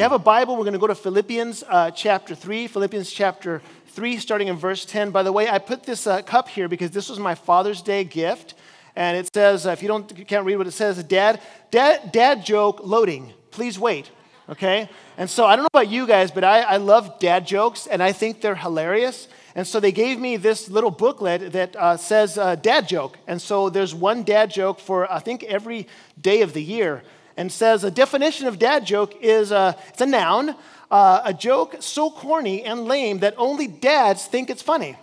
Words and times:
you 0.00 0.04
have 0.04 0.12
a 0.12 0.18
Bible, 0.18 0.56
we're 0.56 0.64
going 0.64 0.72
to 0.72 0.78
go 0.78 0.86
to 0.86 0.94
Philippians 0.94 1.62
uh, 1.68 1.90
chapter 1.90 2.34
3, 2.34 2.68
Philippians 2.68 3.12
chapter 3.12 3.60
3, 3.88 4.16
starting 4.16 4.48
in 4.48 4.56
verse 4.56 4.86
10. 4.86 5.10
By 5.10 5.22
the 5.22 5.30
way, 5.30 5.46
I 5.46 5.58
put 5.58 5.82
this 5.82 6.06
uh, 6.06 6.22
cup 6.22 6.48
here 6.48 6.68
because 6.68 6.90
this 6.90 7.10
was 7.10 7.18
my 7.18 7.34
Father's 7.34 7.82
Day 7.82 8.04
gift. 8.04 8.54
And 8.96 9.14
it 9.18 9.28
says, 9.34 9.66
uh, 9.66 9.72
if 9.72 9.82
you, 9.82 9.88
don't, 9.88 10.10
you 10.16 10.24
can't 10.24 10.46
read 10.46 10.56
what 10.56 10.66
it 10.66 10.70
says, 10.70 11.04
dad, 11.04 11.42
dad, 11.70 12.12
dad 12.12 12.46
joke 12.46 12.80
loading. 12.82 13.34
Please 13.50 13.78
wait. 13.78 14.10
Okay? 14.48 14.88
And 15.18 15.28
so 15.28 15.44
I 15.44 15.54
don't 15.54 15.64
know 15.64 15.80
about 15.80 15.90
you 15.90 16.06
guys, 16.06 16.30
but 16.30 16.44
I, 16.44 16.62
I 16.62 16.76
love 16.78 17.18
dad 17.18 17.46
jokes 17.46 17.86
and 17.86 18.02
I 18.02 18.12
think 18.12 18.40
they're 18.40 18.54
hilarious. 18.54 19.28
And 19.54 19.66
so 19.66 19.80
they 19.80 19.92
gave 19.92 20.18
me 20.18 20.38
this 20.38 20.70
little 20.70 20.90
booklet 20.90 21.52
that 21.52 21.76
uh, 21.76 21.98
says 21.98 22.38
uh, 22.38 22.54
dad 22.54 22.88
joke. 22.88 23.18
And 23.26 23.42
so 23.42 23.68
there's 23.68 23.94
one 23.94 24.22
dad 24.22 24.50
joke 24.50 24.80
for, 24.80 25.12
I 25.12 25.18
think, 25.18 25.42
every 25.42 25.88
day 26.18 26.40
of 26.40 26.54
the 26.54 26.62
year. 26.62 27.02
And 27.40 27.50
says 27.50 27.84
a 27.84 27.90
definition 27.90 28.48
of 28.48 28.58
dad 28.58 28.84
joke 28.84 29.16
is 29.22 29.50
uh, 29.50 29.72
it's 29.88 30.02
a 30.02 30.04
noun, 30.04 30.54
uh, 30.90 31.22
a 31.24 31.32
joke 31.32 31.76
so 31.80 32.10
corny 32.10 32.64
and 32.64 32.84
lame 32.84 33.20
that 33.20 33.32
only 33.38 33.66
dads 33.66 34.26
think 34.26 34.50
it's 34.50 34.60
funny. 34.60 34.94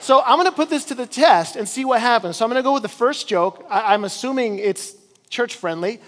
So 0.00 0.20
I'm 0.26 0.38
going 0.38 0.50
to 0.50 0.56
put 0.56 0.70
this 0.70 0.86
to 0.86 0.96
the 0.96 1.06
test 1.06 1.54
and 1.54 1.68
see 1.68 1.84
what 1.84 2.00
happens. 2.00 2.36
So 2.36 2.44
I'm 2.44 2.50
going 2.50 2.60
to 2.60 2.66
go 2.66 2.72
with 2.72 2.82
the 2.82 2.88
first 2.88 3.28
joke. 3.28 3.64
I- 3.70 3.94
am 3.94 4.02
assuming 4.02 4.58
it's 4.58 4.96
church 5.30 5.54
friendly, 5.54 6.00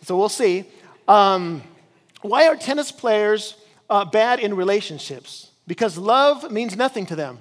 so 0.00 0.16
we'll 0.16 0.30
see. 0.30 0.64
Um, 1.06 1.62
why 2.22 2.48
are 2.48 2.56
tennis 2.56 2.90
players 2.90 3.54
uh, 3.90 4.06
bad 4.06 4.40
in 4.40 4.56
relationships? 4.56 5.50
Because 5.66 5.98
love 5.98 6.50
means 6.50 6.74
nothing 6.74 7.04
to 7.04 7.16
them. 7.16 7.40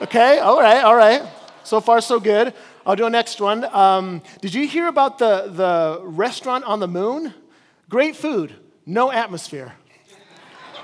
Okay, 0.00 0.38
all 0.38 0.62
right, 0.62 0.82
all 0.82 0.96
right. 0.96 1.22
So 1.62 1.82
far, 1.82 2.00
so 2.00 2.18
good. 2.18 2.54
I'll 2.86 2.96
do 2.96 3.06
a 3.06 3.10
next 3.10 3.40
one. 3.40 3.64
Um, 3.64 4.22
did 4.42 4.52
you 4.52 4.68
hear 4.68 4.88
about 4.88 5.18
the, 5.18 5.48
the 5.48 6.00
restaurant 6.04 6.64
on 6.64 6.80
the 6.80 6.88
moon? 6.88 7.32
Great 7.88 8.14
food, 8.14 8.54
no 8.84 9.10
atmosphere. 9.10 9.72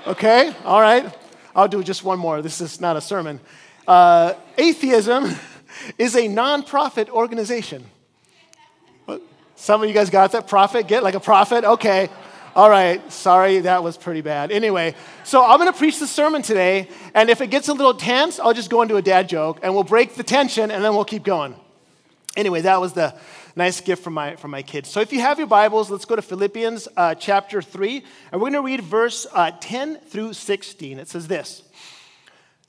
Okay, 0.07 0.51
all 0.65 0.81
right. 0.81 1.15
I'll 1.55 1.67
do 1.67 1.83
just 1.83 2.03
one 2.03 2.17
more. 2.17 2.41
This 2.41 2.59
is 2.59 2.81
not 2.81 2.97
a 2.97 3.01
sermon. 3.01 3.39
Uh, 3.87 4.33
atheism 4.57 5.35
is 5.99 6.15
a 6.15 6.27
nonprofit 6.27 7.09
organization. 7.09 7.85
Some 9.55 9.83
of 9.83 9.87
you 9.87 9.93
guys 9.93 10.09
got 10.09 10.31
that? 10.31 10.47
Prophet? 10.47 10.87
Get 10.87 11.03
like 11.03 11.13
a 11.13 11.19
prophet? 11.19 11.63
Okay. 11.63 12.09
All 12.55 12.69
right, 12.69 12.99
sorry, 13.13 13.59
that 13.59 13.83
was 13.83 13.95
pretty 13.95 14.21
bad. 14.21 14.51
Anyway, 14.51 14.95
so 15.23 15.45
I'm 15.45 15.57
going 15.57 15.71
to 15.71 15.77
preach 15.77 15.99
the 15.99 16.07
sermon 16.07 16.41
today, 16.41 16.89
and 17.13 17.29
if 17.29 17.39
it 17.39 17.47
gets 17.47 17.69
a 17.69 17.73
little 17.73 17.93
tense, 17.93 18.39
I'll 18.39 18.53
just 18.53 18.69
go 18.69 18.81
into 18.81 18.97
a 18.97 19.01
dad 19.01 19.29
joke, 19.29 19.59
and 19.63 19.73
we'll 19.73 19.85
break 19.85 20.15
the 20.15 20.23
tension, 20.23 20.69
and 20.69 20.83
then 20.83 20.93
we'll 20.93 21.05
keep 21.05 21.23
going. 21.23 21.55
Anyway, 22.37 22.61
that 22.61 22.79
was 22.79 22.93
the 22.93 23.13
nice 23.55 23.81
gift 23.81 24.03
from 24.03 24.13
my, 24.13 24.35
from 24.37 24.51
my 24.51 24.61
kids. 24.61 24.89
So 24.89 25.01
if 25.01 25.11
you 25.11 25.19
have 25.19 25.37
your 25.37 25.47
Bibles, 25.47 25.91
let's 25.91 26.05
go 26.05 26.15
to 26.15 26.21
Philippians 26.21 26.87
uh, 26.95 27.15
chapter 27.15 27.61
3, 27.61 28.03
and 28.31 28.41
we're 28.41 28.51
going 28.51 28.53
to 28.53 28.61
read 28.61 28.81
verse 28.81 29.27
uh, 29.33 29.51
10 29.59 29.97
through 29.97 30.33
16. 30.33 30.99
It 30.99 31.09
says 31.09 31.27
this 31.27 31.63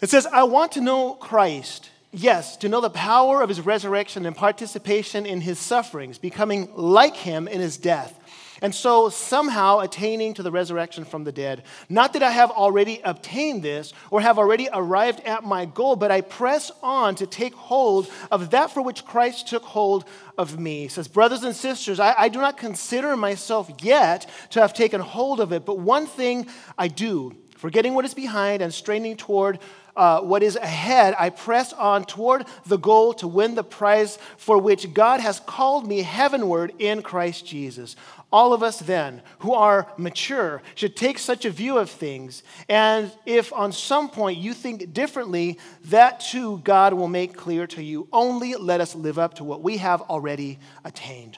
It 0.00 0.10
says, 0.10 0.26
I 0.26 0.42
want 0.44 0.72
to 0.72 0.80
know 0.80 1.14
Christ. 1.14 1.90
Yes, 2.14 2.58
to 2.58 2.68
know 2.68 2.82
the 2.82 2.90
power 2.90 3.40
of 3.40 3.48
his 3.48 3.60
resurrection 3.60 4.26
and 4.26 4.36
participation 4.36 5.24
in 5.24 5.40
his 5.40 5.58
sufferings, 5.58 6.18
becoming 6.18 6.68
like 6.74 7.16
him 7.16 7.48
in 7.48 7.60
his 7.60 7.78
death 7.78 8.21
and 8.62 8.72
so 8.74 9.08
somehow 9.08 9.80
attaining 9.80 10.34
to 10.34 10.42
the 10.42 10.52
resurrection 10.52 11.04
from 11.04 11.24
the 11.24 11.32
dead. 11.32 11.64
Not 11.88 12.12
that 12.12 12.22
I 12.22 12.30
have 12.30 12.50
already 12.52 13.00
obtained 13.04 13.62
this 13.62 13.92
or 14.10 14.20
have 14.20 14.38
already 14.38 14.68
arrived 14.72 15.20
at 15.20 15.44
my 15.44 15.64
goal, 15.64 15.96
but 15.96 16.12
I 16.12 16.20
press 16.20 16.70
on 16.82 17.16
to 17.16 17.26
take 17.26 17.54
hold 17.54 18.08
of 18.30 18.50
that 18.50 18.70
for 18.70 18.80
which 18.80 19.04
Christ 19.04 19.48
took 19.48 19.64
hold 19.64 20.04
of 20.38 20.58
me. 20.58 20.82
He 20.82 20.88
says, 20.88 21.08
Brothers 21.08 21.42
and 21.42 21.54
sisters, 21.54 21.98
I, 21.98 22.14
I 22.16 22.28
do 22.28 22.40
not 22.40 22.56
consider 22.56 23.16
myself 23.16 23.68
yet 23.82 24.30
to 24.50 24.60
have 24.60 24.72
taken 24.72 25.00
hold 25.00 25.40
of 25.40 25.52
it, 25.52 25.66
but 25.66 25.78
one 25.78 26.06
thing 26.06 26.46
I 26.78 26.86
do, 26.86 27.34
forgetting 27.56 27.94
what 27.94 28.04
is 28.04 28.14
behind 28.14 28.62
and 28.62 28.72
straining 28.72 29.16
toward 29.16 29.58
uh, 29.94 30.20
what 30.20 30.42
is 30.42 30.56
ahead, 30.56 31.14
I 31.18 31.30
press 31.30 31.72
on 31.72 32.04
toward 32.04 32.46
the 32.66 32.78
goal 32.78 33.12
to 33.14 33.28
win 33.28 33.54
the 33.54 33.64
prize 33.64 34.18
for 34.36 34.58
which 34.58 34.94
God 34.94 35.20
has 35.20 35.40
called 35.40 35.86
me 35.86 36.02
heavenward 36.02 36.72
in 36.78 37.02
Christ 37.02 37.46
Jesus. 37.46 37.96
All 38.32 38.54
of 38.54 38.62
us, 38.62 38.78
then, 38.78 39.20
who 39.40 39.52
are 39.52 39.92
mature, 39.98 40.62
should 40.74 40.96
take 40.96 41.18
such 41.18 41.44
a 41.44 41.50
view 41.50 41.76
of 41.76 41.90
things. 41.90 42.42
And 42.68 43.12
if 43.26 43.52
on 43.52 43.72
some 43.72 44.08
point 44.08 44.38
you 44.38 44.54
think 44.54 44.94
differently, 44.94 45.58
that 45.86 46.20
too 46.20 46.58
God 46.64 46.94
will 46.94 47.08
make 47.08 47.36
clear 47.36 47.66
to 47.68 47.82
you. 47.82 48.08
Only 48.10 48.54
let 48.54 48.80
us 48.80 48.94
live 48.94 49.18
up 49.18 49.34
to 49.34 49.44
what 49.44 49.62
we 49.62 49.76
have 49.76 50.00
already 50.02 50.58
attained. 50.84 51.36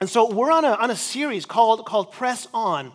And 0.00 0.08
so 0.08 0.32
we're 0.32 0.52
on 0.52 0.64
a, 0.64 0.72
on 0.74 0.90
a 0.90 0.96
series 0.96 1.46
called, 1.46 1.84
called 1.86 2.12
Press 2.12 2.46
On. 2.54 2.92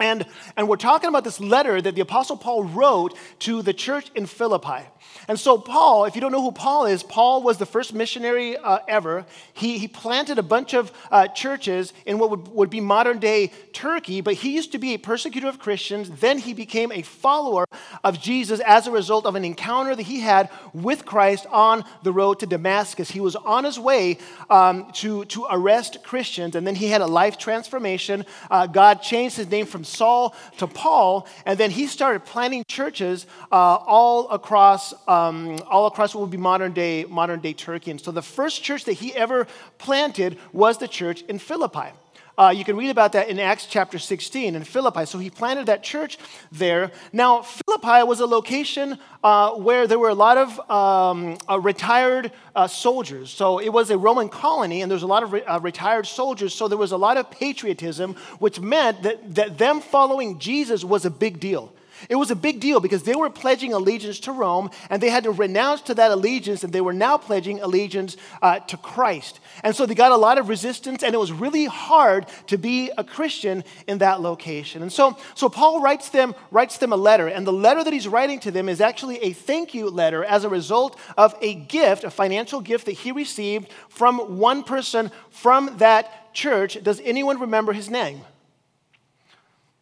And, 0.00 0.26
and 0.56 0.68
we're 0.68 0.76
talking 0.76 1.08
about 1.08 1.22
this 1.22 1.38
letter 1.38 1.80
that 1.80 1.94
the 1.94 2.00
Apostle 2.00 2.36
Paul 2.36 2.64
wrote 2.64 3.16
to 3.40 3.62
the 3.62 3.72
church 3.72 4.10
in 4.16 4.26
Philippi. 4.26 4.88
And 5.28 5.38
so, 5.38 5.56
Paul, 5.56 6.04
if 6.04 6.16
you 6.16 6.20
don't 6.20 6.32
know 6.32 6.42
who 6.42 6.50
Paul 6.50 6.86
is, 6.86 7.04
Paul 7.04 7.42
was 7.42 7.58
the 7.58 7.66
first 7.66 7.94
missionary 7.94 8.56
uh, 8.56 8.80
ever. 8.88 9.24
He, 9.52 9.78
he 9.78 9.86
planted 9.86 10.38
a 10.38 10.42
bunch 10.42 10.74
of 10.74 10.90
uh, 11.12 11.28
churches 11.28 11.92
in 12.06 12.18
what 12.18 12.30
would, 12.30 12.48
would 12.48 12.70
be 12.70 12.80
modern 12.80 13.20
day 13.20 13.52
Turkey, 13.72 14.20
but 14.20 14.34
he 14.34 14.54
used 14.54 14.72
to 14.72 14.78
be 14.78 14.94
a 14.94 14.98
persecutor 14.98 15.46
of 15.46 15.60
Christians. 15.60 16.10
Then 16.10 16.38
he 16.38 16.54
became 16.54 16.90
a 16.90 17.02
follower 17.02 17.64
of 18.02 18.20
Jesus 18.20 18.60
as 18.60 18.88
a 18.88 18.90
result 18.90 19.26
of 19.26 19.36
an 19.36 19.44
encounter 19.44 19.94
that 19.94 20.02
he 20.02 20.20
had 20.20 20.50
with 20.72 21.04
Christ 21.04 21.46
on 21.50 21.84
the 22.02 22.12
road 22.12 22.40
to 22.40 22.46
Damascus. 22.46 23.10
He 23.10 23.20
was 23.20 23.36
on 23.36 23.62
his 23.62 23.78
way 23.78 24.18
um, 24.50 24.90
to, 24.94 25.24
to 25.26 25.46
arrest 25.48 26.02
Christians, 26.02 26.56
and 26.56 26.66
then 26.66 26.74
he 26.74 26.88
had 26.88 27.00
a 27.00 27.06
life 27.06 27.38
transformation. 27.38 28.26
Uh, 28.50 28.66
God 28.66 29.00
changed 29.00 29.36
his 29.36 29.48
name 29.48 29.66
from 29.66 29.83
Saul 29.84 30.34
to 30.58 30.66
Paul, 30.66 31.26
and 31.46 31.58
then 31.58 31.70
he 31.70 31.86
started 31.86 32.24
planting 32.24 32.64
churches 32.68 33.26
uh, 33.52 33.54
all 33.54 34.28
across 34.30 34.94
um, 35.08 35.58
all 35.68 35.86
across 35.86 36.14
what 36.14 36.22
would 36.22 36.30
be 36.30 36.36
modern 36.36 36.72
day, 36.72 37.04
modern 37.04 37.40
day 37.40 37.52
Turkey. 37.52 37.90
And 37.90 38.00
so 38.00 38.10
the 38.10 38.22
first 38.22 38.62
church 38.62 38.84
that 38.84 38.94
he 38.94 39.14
ever 39.14 39.46
planted 39.78 40.38
was 40.52 40.78
the 40.78 40.88
church 40.88 41.22
in 41.22 41.38
Philippi. 41.38 41.92
Uh, 42.36 42.52
you 42.54 42.64
can 42.64 42.76
read 42.76 42.90
about 42.90 43.12
that 43.12 43.28
in 43.28 43.38
Acts 43.38 43.66
chapter 43.66 43.98
16 43.98 44.56
in 44.56 44.64
Philippi. 44.64 45.06
So 45.06 45.18
he 45.18 45.30
planted 45.30 45.66
that 45.66 45.84
church 45.84 46.18
there. 46.50 46.90
Now, 47.12 47.42
Philippi 47.42 48.02
was 48.02 48.18
a 48.18 48.26
location 48.26 48.98
uh, 49.22 49.52
where 49.52 49.86
there 49.86 50.00
were 50.00 50.08
a 50.08 50.14
lot 50.14 50.36
of 50.36 50.70
um, 50.70 51.38
uh, 51.48 51.60
retired 51.60 52.32
uh, 52.56 52.66
soldiers. 52.66 53.30
So 53.30 53.58
it 53.58 53.68
was 53.68 53.90
a 53.90 53.98
Roman 53.98 54.28
colony, 54.28 54.82
and 54.82 54.90
there 54.90 54.96
was 54.96 55.04
a 55.04 55.08
lot 55.08 55.22
of 55.22 55.32
re- 55.32 55.44
uh, 55.44 55.60
retired 55.60 56.06
soldiers. 56.06 56.52
So 56.52 56.66
there 56.66 56.78
was 56.78 56.90
a 56.90 56.96
lot 56.96 57.16
of 57.16 57.30
patriotism, 57.30 58.14
which 58.40 58.58
meant 58.58 59.02
that, 59.04 59.34
that 59.36 59.56
them 59.56 59.80
following 59.80 60.40
Jesus 60.40 60.84
was 60.84 61.04
a 61.04 61.10
big 61.10 61.38
deal. 61.38 61.72
It 62.08 62.16
was 62.16 62.30
a 62.30 62.36
big 62.36 62.60
deal 62.60 62.80
because 62.80 63.02
they 63.02 63.14
were 63.14 63.30
pledging 63.30 63.72
allegiance 63.72 64.20
to 64.20 64.32
Rome 64.32 64.70
and 64.90 65.02
they 65.02 65.10
had 65.10 65.24
to 65.24 65.30
renounce 65.30 65.80
to 65.82 65.94
that 65.94 66.10
allegiance 66.10 66.64
and 66.64 66.72
they 66.72 66.80
were 66.80 66.92
now 66.92 67.16
pledging 67.16 67.60
allegiance 67.60 68.16
uh, 68.42 68.60
to 68.60 68.76
Christ. 68.76 69.40
And 69.62 69.74
so 69.74 69.86
they 69.86 69.94
got 69.94 70.12
a 70.12 70.16
lot 70.16 70.38
of 70.38 70.48
resistance 70.48 71.02
and 71.02 71.14
it 71.14 71.18
was 71.18 71.32
really 71.32 71.66
hard 71.66 72.26
to 72.48 72.58
be 72.58 72.90
a 72.96 73.04
Christian 73.04 73.64
in 73.86 73.98
that 73.98 74.20
location. 74.20 74.82
And 74.82 74.92
so, 74.92 75.16
so 75.34 75.48
Paul 75.48 75.80
writes 75.80 76.10
them, 76.10 76.34
writes 76.50 76.78
them 76.78 76.92
a 76.92 76.96
letter 76.96 77.28
and 77.28 77.46
the 77.46 77.52
letter 77.52 77.84
that 77.84 77.92
he's 77.92 78.08
writing 78.08 78.40
to 78.40 78.50
them 78.50 78.68
is 78.68 78.80
actually 78.80 79.18
a 79.18 79.32
thank 79.32 79.74
you 79.74 79.88
letter 79.90 80.24
as 80.24 80.44
a 80.44 80.48
result 80.48 80.98
of 81.16 81.34
a 81.40 81.54
gift, 81.54 82.04
a 82.04 82.10
financial 82.10 82.60
gift 82.60 82.86
that 82.86 82.92
he 82.92 83.12
received 83.12 83.68
from 83.88 84.38
one 84.38 84.62
person 84.62 85.10
from 85.30 85.76
that 85.78 86.34
church. 86.34 86.82
Does 86.82 87.00
anyone 87.04 87.40
remember 87.40 87.72
his 87.72 87.88
name? 87.88 88.20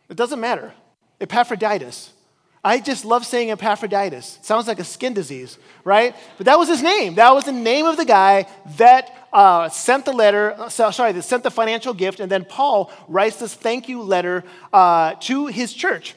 It 0.08 0.16
doesn't 0.16 0.40
matter. 0.40 0.74
Epaphroditus. 1.22 2.10
I 2.64 2.78
just 2.78 3.04
love 3.04 3.26
saying 3.26 3.50
Epaphroditus. 3.50 4.38
It 4.38 4.44
sounds 4.44 4.68
like 4.68 4.78
a 4.78 4.84
skin 4.84 5.14
disease, 5.14 5.58
right? 5.82 6.14
But 6.36 6.46
that 6.46 6.58
was 6.58 6.68
his 6.68 6.82
name. 6.82 7.16
That 7.16 7.34
was 7.34 7.44
the 7.44 7.52
name 7.52 7.86
of 7.86 7.96
the 7.96 8.04
guy 8.04 8.46
that 8.76 9.12
uh, 9.32 9.68
sent 9.68 10.04
the 10.04 10.12
letter, 10.12 10.54
uh, 10.56 10.68
sorry, 10.68 11.12
that 11.12 11.22
sent 11.22 11.42
the 11.42 11.50
financial 11.50 11.92
gift. 11.92 12.20
And 12.20 12.30
then 12.30 12.44
Paul 12.44 12.92
writes 13.08 13.36
this 13.36 13.54
thank 13.54 13.88
you 13.88 14.02
letter 14.02 14.44
uh, 14.72 15.14
to 15.20 15.46
his 15.46 15.72
church. 15.72 16.14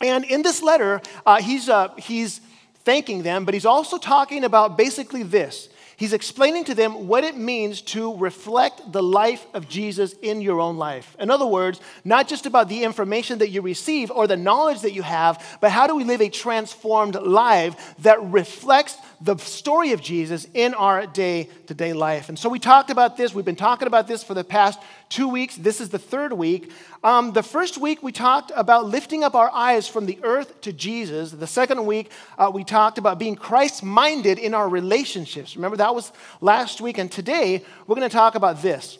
And 0.00 0.24
in 0.24 0.42
this 0.42 0.62
letter, 0.62 1.02
uh, 1.26 1.42
he's, 1.42 1.68
uh, 1.68 1.88
he's 1.98 2.40
thanking 2.84 3.22
them, 3.22 3.44
but 3.44 3.52
he's 3.52 3.66
also 3.66 3.98
talking 3.98 4.44
about 4.44 4.78
basically 4.78 5.22
this 5.22 5.68
He's 6.04 6.12
explaining 6.12 6.64
to 6.64 6.74
them 6.74 7.08
what 7.08 7.24
it 7.24 7.34
means 7.34 7.80
to 7.80 8.14
reflect 8.18 8.92
the 8.92 9.02
life 9.02 9.46
of 9.54 9.70
Jesus 9.70 10.12
in 10.20 10.42
your 10.42 10.60
own 10.60 10.76
life. 10.76 11.16
In 11.18 11.30
other 11.30 11.46
words, 11.46 11.80
not 12.04 12.28
just 12.28 12.44
about 12.44 12.68
the 12.68 12.84
information 12.84 13.38
that 13.38 13.48
you 13.48 13.62
receive 13.62 14.10
or 14.10 14.26
the 14.26 14.36
knowledge 14.36 14.82
that 14.82 14.92
you 14.92 15.00
have, 15.00 15.42
but 15.62 15.70
how 15.70 15.86
do 15.86 15.96
we 15.96 16.04
live 16.04 16.20
a 16.20 16.28
transformed 16.28 17.14
life 17.14 17.94
that 18.00 18.22
reflects 18.22 18.98
the 19.24 19.38
story 19.38 19.92
of 19.92 20.02
Jesus 20.02 20.46
in 20.52 20.74
our 20.74 21.06
day 21.06 21.48
to 21.66 21.74
day 21.74 21.94
life. 21.94 22.28
And 22.28 22.38
so 22.38 22.50
we 22.50 22.58
talked 22.58 22.90
about 22.90 23.16
this. 23.16 23.34
We've 23.34 23.44
been 23.44 23.56
talking 23.56 23.88
about 23.88 24.06
this 24.06 24.22
for 24.22 24.34
the 24.34 24.44
past 24.44 24.78
two 25.08 25.28
weeks. 25.28 25.56
This 25.56 25.80
is 25.80 25.88
the 25.88 25.98
third 25.98 26.34
week. 26.34 26.70
Um, 27.02 27.32
the 27.32 27.42
first 27.42 27.78
week, 27.78 28.02
we 28.02 28.12
talked 28.12 28.52
about 28.54 28.84
lifting 28.84 29.24
up 29.24 29.34
our 29.34 29.50
eyes 29.50 29.88
from 29.88 30.04
the 30.04 30.18
earth 30.22 30.60
to 30.62 30.74
Jesus. 30.74 31.30
The 31.30 31.46
second 31.46 31.86
week, 31.86 32.10
uh, 32.36 32.50
we 32.52 32.64
talked 32.64 32.98
about 32.98 33.18
being 33.18 33.34
Christ 33.34 33.82
minded 33.82 34.38
in 34.38 34.52
our 34.52 34.68
relationships. 34.68 35.56
Remember, 35.56 35.78
that 35.78 35.94
was 35.94 36.12
last 36.42 36.82
week. 36.82 36.98
And 36.98 37.10
today, 37.10 37.64
we're 37.86 37.96
going 37.96 38.08
to 38.08 38.14
talk 38.14 38.34
about 38.34 38.60
this 38.60 38.98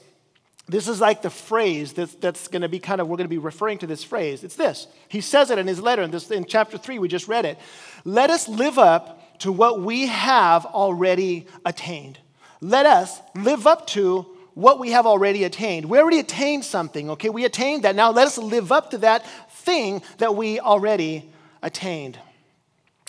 This 0.67 0.89
is 0.89 1.03
like 1.03 1.21
the 1.21 1.29
phrase 1.29 1.93
that's, 1.93 2.15
that's 2.15 2.49
going 2.49 2.63
to 2.63 2.71
be 2.71 2.79
kind 2.79 3.03
of, 3.03 3.09
we're 3.09 3.19
going 3.19 3.29
to 3.29 3.29
be 3.29 3.37
referring 3.37 3.77
to 3.79 3.87
this 3.87 4.03
phrase. 4.03 4.43
It's 4.43 4.57
this. 4.57 4.87
He 5.09 5.21
says 5.21 5.51
it 5.51 5.59
in 5.59 5.67
his 5.67 5.83
letter 5.83 6.01
in, 6.01 6.11
this, 6.11 6.31
in 6.31 6.47
chapter 6.47 6.79
3, 6.79 6.99
we 6.99 7.09
just 7.09 7.29
read 7.29 7.45
it. 7.45 7.59
Let 8.07 8.31
us 8.31 8.49
live 8.49 8.79
up 8.79 9.21
to 9.45 9.53
what 9.53 9.79
we 9.83 10.07
have 10.07 10.65
already 10.65 11.47
attained. 11.67 12.19
Let 12.63 12.87
us 12.87 13.21
live 13.35 13.67
up 13.67 13.87
to 13.89 14.23
what 14.55 14.79
we 14.79 14.93
have 14.93 15.05
already 15.05 15.45
attained. 15.45 15.85
We 15.85 15.99
already 15.99 16.19
attained 16.19 16.65
something, 16.65 17.11
okay? 17.11 17.29
We 17.29 17.45
attained 17.45 17.85
that. 17.85 17.95
Now 17.95 18.11
let 18.11 18.27
us 18.27 18.39
live 18.39 18.73
up 18.73 18.93
to 18.93 18.99
that 18.99 19.27
thing 19.51 20.01
that 20.17 20.35
we 20.35 20.61
already 20.61 21.31
attained. 21.63 22.19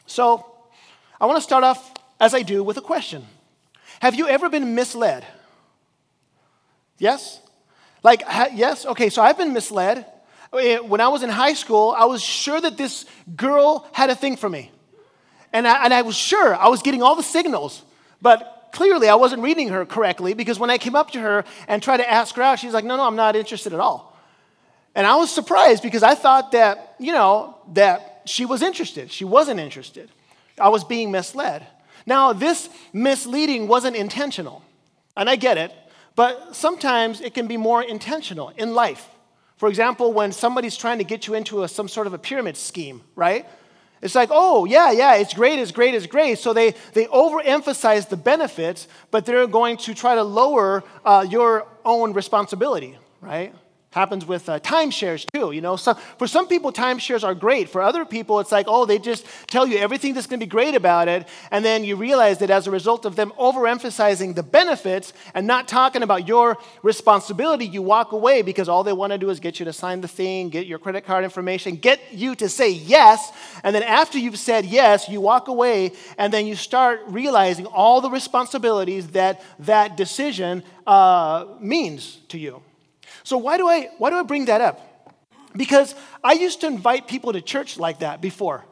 So 0.08 0.46
I 1.22 1.26
want 1.26 1.38
to 1.38 1.42
start 1.42 1.64
off, 1.64 1.94
as 2.20 2.34
I 2.34 2.42
do, 2.42 2.66
with 2.66 2.76
a 2.76 2.82
question 2.82 3.26
Have 4.02 4.16
you 4.16 4.28
ever 4.28 4.50
been 4.50 4.76
misled? 4.76 5.26
Yes? 6.98 7.40
Like, 8.04 8.24
yes? 8.54 8.86
Okay, 8.86 9.10
so 9.10 9.22
I've 9.22 9.38
been 9.38 9.54
misled. 9.54 10.06
Eh, 10.52 10.80
when 10.80 11.00
I 11.00 11.08
was 11.08 11.24
in 11.24 11.30
high 11.30 11.54
school, 11.54 11.96
I 11.98 12.04
was 12.04 12.22
sure 12.22 12.60
that 12.60 12.76
this 12.76 13.06
girl 13.38 13.88
had 13.94 14.10
a 14.10 14.16
thing 14.16 14.36
for 14.36 14.50
me. 14.50 14.72
And 15.56 15.66
I, 15.66 15.86
and 15.86 15.94
I 15.94 16.02
was 16.02 16.18
sure 16.18 16.54
I 16.54 16.68
was 16.68 16.82
getting 16.82 17.02
all 17.02 17.16
the 17.16 17.24
signals. 17.24 17.82
But 18.22 18.68
clearly, 18.74 19.08
I 19.08 19.16
wasn't 19.16 19.42
reading 19.42 19.70
her 19.70 19.86
correctly 19.86 20.34
because 20.34 20.60
when 20.60 20.70
I 20.70 20.78
came 20.78 20.98
up 20.98 21.12
to 21.12 21.20
her 21.22 21.46
and 21.70 21.82
tried 21.82 21.98
to 21.98 22.12
ask 22.12 22.36
her 22.36 22.44
out, 22.44 22.60
she's 22.60 22.74
like, 22.74 22.84
no, 22.84 22.98
no, 22.98 23.08
I'm 23.08 23.16
not 23.16 23.38
interested 23.38 23.72
at 23.72 23.80
all. 23.80 24.18
And 24.96 25.08
I 25.08 25.16
was 25.16 25.32
surprised 25.32 25.82
because 25.82 26.04
I 26.04 26.14
thought 26.14 26.52
that, 26.52 26.96
you 27.00 27.14
know, 27.14 27.56
that 27.72 28.24
she 28.26 28.44
was 28.46 28.62
interested. 28.62 29.10
She 29.10 29.24
wasn't 29.24 29.62
interested. 29.62 30.10
I 30.60 30.68
was 30.68 30.84
being 30.84 31.10
misled. 31.10 31.66
Now, 32.06 32.34
this 32.34 32.70
misleading 32.92 33.70
wasn't 33.70 33.96
intentional, 33.96 34.62
and 35.16 35.30
I 35.30 35.38
get 35.38 35.58
it, 35.58 35.72
but 36.18 36.54
sometimes 36.54 37.22
it 37.22 37.34
can 37.34 37.48
be 37.48 37.56
more 37.56 37.82
intentional 37.82 38.52
in 38.58 38.74
life. 38.74 39.08
For 39.56 39.70
example, 39.70 40.12
when 40.12 40.34
somebody's 40.34 40.76
trying 40.76 40.98
to 40.98 41.06
get 41.06 41.28
you 41.28 41.34
into 41.34 41.64
a, 41.64 41.68
some 41.70 41.88
sort 41.88 42.08
of 42.08 42.14
a 42.14 42.18
pyramid 42.18 42.58
scheme, 42.58 43.02
right? 43.16 43.46
It's 44.02 44.16
like, 44.16 44.30
oh, 44.32 44.66
yeah, 44.66 44.92
yeah, 44.92 45.16
it's 45.16 45.34
great, 45.34 45.58
it's 45.58 45.72
great, 45.72 45.96
it's 45.96 46.06
great. 46.06 46.38
So 46.38 46.54
they, 46.54 46.76
they 46.94 47.06
overemphasize 47.06 48.10
the 48.10 48.18
benefits, 48.18 48.88
but 49.10 49.26
they're 49.26 49.48
going 49.48 49.78
to 49.78 49.94
try 49.94 50.16
to 50.16 50.24
lower 50.24 50.84
uh, 51.04 51.26
your 51.30 51.68
own 51.84 52.14
responsibility, 52.14 52.98
right? 53.22 53.54
Happens 53.96 54.26
with 54.26 54.50
uh, 54.50 54.60
timeshares 54.60 55.26
too 55.34 55.52
you 55.52 55.62
know? 55.62 55.78
So 55.78 55.94
for 56.20 56.28
some 56.28 56.48
people 56.48 56.72
timeshares 56.72 57.24
are 57.24 57.34
great. 57.34 57.70
For 57.70 57.82
other 57.82 58.04
people 58.06 58.40
it's 58.42 58.52
like 58.52 58.68
oh 58.68 58.86
they 58.86 59.00
just 59.00 59.26
tell 59.48 59.66
you 59.66 59.78
everything 59.78 60.14
that's 60.14 60.28
going 60.28 60.40
to 60.40 60.46
be 60.46 60.50
great 60.50 60.76
about 60.76 61.08
it 61.08 61.28
and 61.50 61.64
then 61.64 61.84
you 61.84 61.96
realize 61.96 62.40
that 62.40 62.50
as 62.50 62.68
a 62.68 62.72
result 62.72 63.06
of 63.06 63.16
them 63.16 63.32
overemphasizing 63.40 64.36
the 64.36 64.44
benefits 64.44 65.14
and 65.34 65.48
not 65.48 65.68
talking 65.68 66.04
about 66.04 66.28
your 66.28 66.58
responsibility 66.84 67.66
you 67.66 67.82
walk 67.82 68.12
away 68.12 68.42
because 68.42 68.68
all 68.68 68.84
they 68.84 68.94
want 68.94 69.12
to 69.12 69.18
do 69.18 69.30
is 69.30 69.40
get 69.40 69.60
you 69.60 69.66
to 69.66 69.74
sign 69.74 70.02
the 70.02 70.08
thing 70.08 70.50
get 70.50 70.68
your 70.68 70.80
credit 70.80 71.06
card 71.06 71.24
information 71.24 71.76
get 71.76 72.00
you 72.12 72.36
to 72.36 72.50
say 72.50 72.70
yes 72.70 73.32
and 73.64 73.74
then 73.74 73.84
after 73.84 74.20
you've 74.20 74.38
said 74.38 74.66
yes 74.66 75.08
you 75.08 75.22
walk 75.22 75.48
away 75.48 75.92
and 76.18 76.34
then 76.34 76.46
you 76.46 76.56
start 76.56 77.02
realizing 77.08 77.66
all 77.68 78.02
the 78.02 78.10
responsibilities 78.10 79.08
that 79.10 79.42
that 79.60 79.96
decision 79.96 80.64
uh, 80.86 81.46
means 81.60 82.18
to 82.28 82.38
you 82.38 82.62
so 83.26 83.38
why 83.38 83.58
do 83.58 83.68
I 83.68 83.90
why 83.98 84.10
do 84.10 84.16
I 84.16 84.24
bring 84.24 84.46
that 84.46 84.62
up? 84.62 84.80
Because 85.54 85.94
I 86.24 86.34
used 86.34 86.62
to 86.62 86.68
invite 86.68 87.08
people 87.08 87.34
to 87.34 87.42
church 87.42 87.78
like 87.78 88.00
that 88.00 88.22
before. 88.22 88.64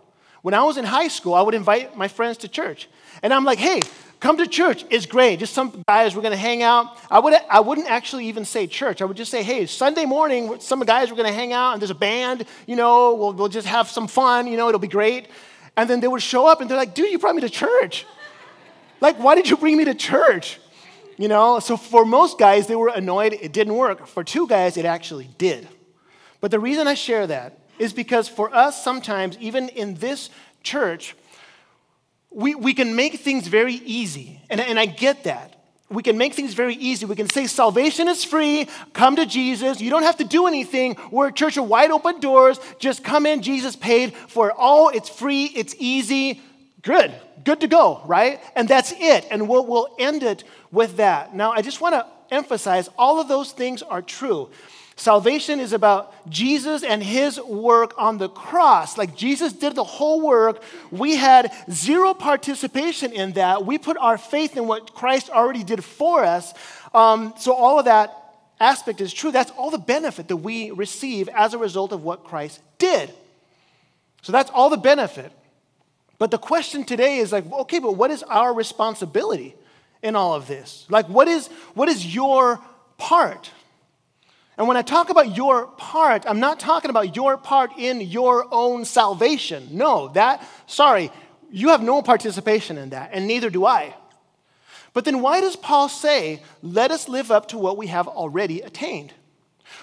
When 0.42 0.54
I 0.54 0.64
was 0.64 0.78
in 0.78 0.86
high 0.86 1.10
school, 1.10 1.34
I 1.34 1.42
would 1.42 1.54
invite 1.54 1.98
my 1.98 2.08
friends 2.08 2.38
to 2.38 2.48
church. 2.48 2.88
And 3.22 3.34
I'm 3.34 3.46
like, 3.46 3.60
"Hey, 3.60 3.82
come 4.24 4.38
to 4.38 4.48
church. 4.48 4.86
It's 4.90 5.06
great. 5.06 5.40
Just 5.40 5.54
some 5.54 5.84
guys, 5.86 6.16
we're 6.16 6.22
going 6.22 6.32
to 6.32 6.38
hang 6.38 6.64
out. 6.64 6.98
I, 7.12 7.20
would, 7.20 7.34
I 7.50 7.60
wouldn't 7.60 7.92
actually 7.92 8.28
even 8.28 8.46
say 8.46 8.68
church. 8.68 9.02
I 9.02 9.06
would 9.06 9.18
just 9.18 9.30
say, 9.30 9.44
hey, 9.44 9.66
Sunday 9.66 10.06
morning, 10.06 10.62
some 10.62 10.80
guys, 10.80 11.12
we're 11.12 11.18
going 11.18 11.28
to 11.28 11.36
hang 11.36 11.52
out, 11.52 11.74
and 11.74 11.82
there's 11.82 11.92
a 11.92 11.96
band, 12.10 12.46
you 12.66 12.78
know, 12.78 13.16
we'll, 13.16 13.34
we'll 13.34 13.50
just 13.50 13.68
have 13.68 13.90
some 13.90 14.08
fun, 14.08 14.48
you 14.48 14.56
know, 14.56 14.70
it'll 14.70 14.80
be 14.80 14.88
great. 14.88 15.28
And 15.76 15.90
then 15.90 16.00
they 16.00 16.08
would 16.08 16.22
show 16.22 16.48
up, 16.48 16.62
and 16.62 16.70
they're 16.70 16.78
like, 16.78 16.96
dude, 16.96 17.12
you 17.12 17.20
brought 17.20 17.36
me 17.36 17.42
to 17.42 17.50
church. 17.50 18.06
like, 19.02 19.18
why 19.18 19.36
did 19.36 19.50
you 19.50 19.58
bring 19.58 19.76
me 19.76 19.84
to 19.84 19.94
church? 19.94 20.58
You 21.18 21.28
know, 21.28 21.60
so 21.60 21.78
for 21.78 22.06
most 22.06 22.40
guys, 22.40 22.68
they 22.68 22.76
were 22.76 22.90
annoyed 22.90 23.34
it 23.34 23.54
didn't 23.54 23.76
work. 23.76 24.08
For 24.08 24.24
two 24.24 24.48
guys, 24.48 24.78
it 24.78 24.86
actually 24.86 25.30
did. 25.38 25.68
But 26.42 26.52
the 26.52 26.60
reason 26.60 26.88
I 26.88 26.96
share 26.96 27.28
that 27.28 27.60
is 27.80 27.94
because 27.94 28.28
for 28.28 28.54
us, 28.54 28.84
sometimes, 28.84 29.38
even 29.40 29.70
in 29.70 29.96
this 29.96 30.30
church, 30.64 31.16
we, 32.32 32.56
we 32.56 32.74
can 32.74 32.96
make 32.96 33.20
things 33.20 33.48
very 33.48 33.76
easy. 33.76 34.42
And, 34.50 34.60
and 34.60 34.80
I 34.80 34.86
get 34.86 35.26
that. 35.26 35.64
We 35.90 36.02
can 36.02 36.18
make 36.18 36.34
things 36.34 36.56
very 36.56 36.74
easy. 36.76 37.06
We 37.06 37.16
can 37.16 37.30
say 37.30 37.46
salvation 37.46 38.08
is 38.08 38.24
free, 38.24 38.68
come 38.94 39.16
to 39.18 39.28
Jesus. 39.28 39.80
You 39.80 39.92
don't 39.92 40.04
have 40.04 40.18
to 40.18 40.24
do 40.24 40.48
anything. 40.48 40.98
We're 41.12 41.28
a 41.28 41.32
church 41.32 41.58
of 41.58 41.68
wide 41.68 41.92
open 41.92 42.20
doors. 42.20 42.60
Just 42.80 43.04
come 43.04 43.28
in. 43.28 43.44
Jesus 43.44 43.76
paid 43.76 44.14
for 44.16 44.50
it 44.50 44.56
all. 44.58 44.90
It's 44.90 45.10
free, 45.10 45.46
it's 45.46 45.76
easy. 45.78 46.42
Good, 46.84 47.14
good 47.46 47.62
to 47.62 47.68
go, 47.68 48.02
right? 48.06 48.42
And 48.56 48.68
that's 48.68 48.94
it. 48.98 49.26
And 49.32 49.48
we'll, 49.48 49.66
we'll 49.66 49.96
end 49.98 50.22
it 50.22 50.44
with 50.72 50.98
that. 50.98 51.34
Now, 51.34 51.52
I 51.52 51.62
just 51.62 51.80
want 51.82 51.96
to 51.96 52.06
emphasize 52.30 52.90
all 52.98 53.22
of 53.22 53.30
those 53.30 53.54
things 53.54 53.82
are 53.82 54.02
true. 54.02 54.50
Salvation 54.96 55.60
is 55.60 55.74
about 55.74 56.30
Jesus 56.30 56.84
and 56.84 57.02
his 57.02 57.40
work 57.40 57.94
on 57.98 58.18
the 58.18 58.30
cross. 58.30 58.98
Like 58.98 59.16
Jesus 59.16 59.54
did 59.54 59.76
the 59.76 59.84
whole 59.84 60.22
work. 60.22 60.62
We 60.92 61.16
had 61.16 61.52
zero 61.72 62.14
participation 62.14 63.12
in 63.12 63.32
that. 63.34 63.66
We 63.66 63.78
put 63.78 63.98
our 63.98 64.18
faith 64.18 64.56
in 64.56 64.68
what 64.68 64.94
Christ 64.94 65.30
already 65.30 65.64
did 65.64 65.84
for 65.84 66.24
us. 66.24 66.54
Um, 66.94 67.34
so, 67.40 67.54
all 67.54 67.80
of 67.80 67.86
that 67.86 68.16
aspect 68.60 69.02
is 69.02 69.12
true. 69.12 69.32
That's 69.32 69.52
all 69.52 69.72
the 69.72 69.80
benefit 69.80 70.28
that 70.28 70.38
we 70.38 70.70
receive 70.70 71.28
as 71.30 71.56
a 71.56 71.58
result 71.58 71.92
of 71.92 72.04
what 72.04 72.24
Christ 72.24 72.62
did. 72.78 73.12
So, 74.22 74.32
that's 74.32 74.52
all 74.52 74.70
the 74.70 74.78
benefit. 74.78 75.32
But 76.20 76.32
the 76.32 76.38
question 76.38 76.84
today 76.84 77.18
is 77.18 77.32
like, 77.32 77.52
okay, 77.52 77.80
but 77.80 77.94
what 77.94 78.12
is 78.12 78.24
our 78.24 78.54
responsibility 78.54 79.56
in 80.02 80.16
all 80.16 80.34
of 80.34 80.48
this? 80.48 80.86
Like, 80.90 81.08
what 81.10 81.28
is, 81.28 81.48
what 81.74 81.90
is 81.90 82.14
your 82.14 82.62
part? 82.98 83.52
And 84.58 84.68
when 84.68 84.78
I 84.78 84.84
talk 84.84 85.10
about 85.10 85.36
your 85.36 85.68
part, 85.68 86.26
I'm 86.28 86.40
not 86.40 86.60
talking 86.60 86.92
about 86.92 87.16
your 87.16 87.38
part 87.38 87.72
in 87.78 88.02
your 88.02 88.48
own 88.52 88.86
salvation. 88.86 89.70
No, 89.72 90.10
that, 90.10 90.48
sorry, 90.68 91.12
you 91.52 91.70
have 91.70 91.82
no 91.82 92.02
participation 92.02 92.78
in 92.78 92.92
that, 92.92 93.10
and 93.14 93.28
neither 93.28 93.50
do 93.50 93.66
I. 93.66 93.96
But 94.94 95.06
then 95.06 95.22
why 95.22 95.42
does 95.42 95.56
Paul 95.56 95.90
say, 95.90 96.44
let 96.62 96.92
us 96.92 97.10
live 97.10 97.32
up 97.32 97.48
to 97.50 97.58
what 97.58 97.78
we 97.78 97.88
have 97.88 98.08
already 98.08 98.62
attained? 98.62 99.14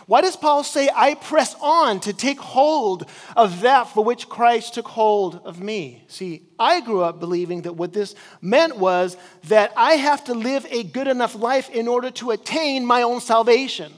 Why 0.06 0.20
does 0.20 0.36
Paul 0.36 0.64
say, 0.64 0.88
I 0.94 1.14
press 1.14 1.54
on 1.60 2.00
to 2.00 2.12
take 2.12 2.40
hold 2.40 3.06
of 3.36 3.60
that 3.60 3.84
for 3.84 4.04
which 4.04 4.28
Christ 4.28 4.74
took 4.74 4.88
hold 4.88 5.40
of 5.44 5.60
me? 5.60 6.04
See, 6.08 6.42
I 6.58 6.80
grew 6.80 7.02
up 7.02 7.20
believing 7.20 7.62
that 7.62 7.76
what 7.76 7.92
this 7.92 8.14
meant 8.40 8.76
was 8.76 9.16
that 9.44 9.72
I 9.76 9.94
have 9.94 10.24
to 10.24 10.34
live 10.34 10.66
a 10.70 10.82
good 10.82 11.08
enough 11.08 11.34
life 11.34 11.70
in 11.70 11.88
order 11.88 12.10
to 12.12 12.30
attain 12.30 12.84
my 12.84 13.02
own 13.02 13.20
salvation. 13.20 13.92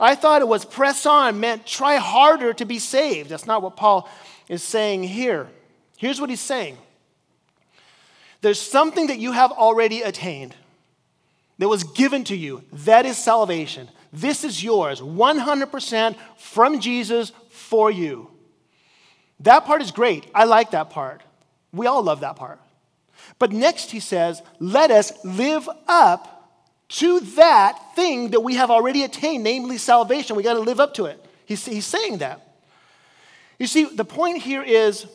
I 0.00 0.14
thought 0.14 0.42
it 0.42 0.48
was 0.48 0.64
press 0.64 1.06
on 1.06 1.40
meant 1.40 1.66
try 1.66 1.96
harder 1.96 2.52
to 2.54 2.64
be 2.64 2.78
saved. 2.78 3.30
That's 3.30 3.46
not 3.46 3.62
what 3.62 3.76
Paul 3.76 4.08
is 4.48 4.62
saying 4.62 5.02
here. 5.02 5.48
Here's 5.96 6.20
what 6.20 6.30
he's 6.30 6.40
saying 6.40 6.78
there's 8.40 8.60
something 8.60 9.08
that 9.08 9.18
you 9.18 9.32
have 9.32 9.50
already 9.50 10.02
attained 10.02 10.54
that 11.58 11.68
was 11.68 11.82
given 11.82 12.24
to 12.24 12.36
you. 12.36 12.62
That 12.72 13.04
is 13.04 13.16
salvation. 13.16 13.88
This 14.12 14.44
is 14.44 14.62
yours, 14.62 15.00
100% 15.00 16.16
from 16.36 16.80
Jesus 16.80 17.32
for 17.50 17.90
you. 17.90 18.30
That 19.40 19.64
part 19.64 19.82
is 19.82 19.90
great. 19.90 20.26
I 20.34 20.44
like 20.44 20.72
that 20.72 20.90
part. 20.90 21.22
We 21.72 21.86
all 21.86 22.02
love 22.02 22.20
that 22.20 22.36
part. 22.36 22.60
But 23.38 23.52
next 23.52 23.90
he 23.90 24.00
says, 24.00 24.42
let 24.58 24.90
us 24.90 25.12
live 25.24 25.68
up 25.86 26.34
to 26.88 27.20
that 27.20 27.94
thing 27.94 28.30
that 28.30 28.40
we 28.40 28.54
have 28.54 28.70
already 28.70 29.04
attained, 29.04 29.44
namely 29.44 29.78
salvation. 29.78 30.36
We 30.36 30.42
got 30.42 30.54
to 30.54 30.60
live 30.60 30.80
up 30.80 30.94
to 30.94 31.04
it. 31.04 31.22
He's, 31.44 31.64
he's 31.64 31.86
saying 31.86 32.18
that. 32.18 32.56
You 33.58 33.66
see, 33.66 33.84
the 33.84 34.04
point 34.04 34.38
here 34.38 34.62
is 34.62 35.06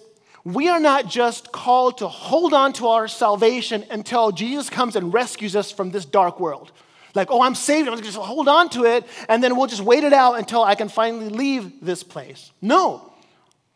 we 0.43 0.69
are 0.69 0.79
not 0.79 1.07
just 1.07 1.51
called 1.51 1.99
to 1.99 2.07
hold 2.07 2.53
on 2.53 2.73
to 2.73 2.87
our 2.87 3.07
salvation 3.07 3.85
until 3.89 4.31
Jesus 4.31 4.69
comes 4.69 4.95
and 4.95 5.13
rescues 5.13 5.55
us 5.55 5.71
from 5.71 5.91
this 5.91 6.05
dark 6.05 6.39
world. 6.39 6.71
Like, 7.15 7.29
oh, 7.29 7.41
I'm 7.41 7.55
saved. 7.55 7.87
I'm 7.87 8.01
just 8.01 8.17
hold 8.17 8.47
on 8.47 8.69
to 8.69 8.85
it, 8.85 9.05
and 9.29 9.43
then 9.43 9.55
we'll 9.55 9.67
just 9.67 9.81
wait 9.81 10.03
it 10.03 10.13
out 10.13 10.39
until 10.39 10.63
I 10.63 10.75
can 10.75 10.89
finally 10.89 11.29
leave 11.29 11.73
this 11.81 12.03
place. 12.03 12.51
No. 12.61 13.13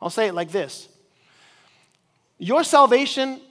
I'll 0.02 0.10
say 0.10 0.28
it 0.28 0.34
like 0.34 0.52
this 0.52 0.88
Your 2.38 2.64
salvation 2.64 3.42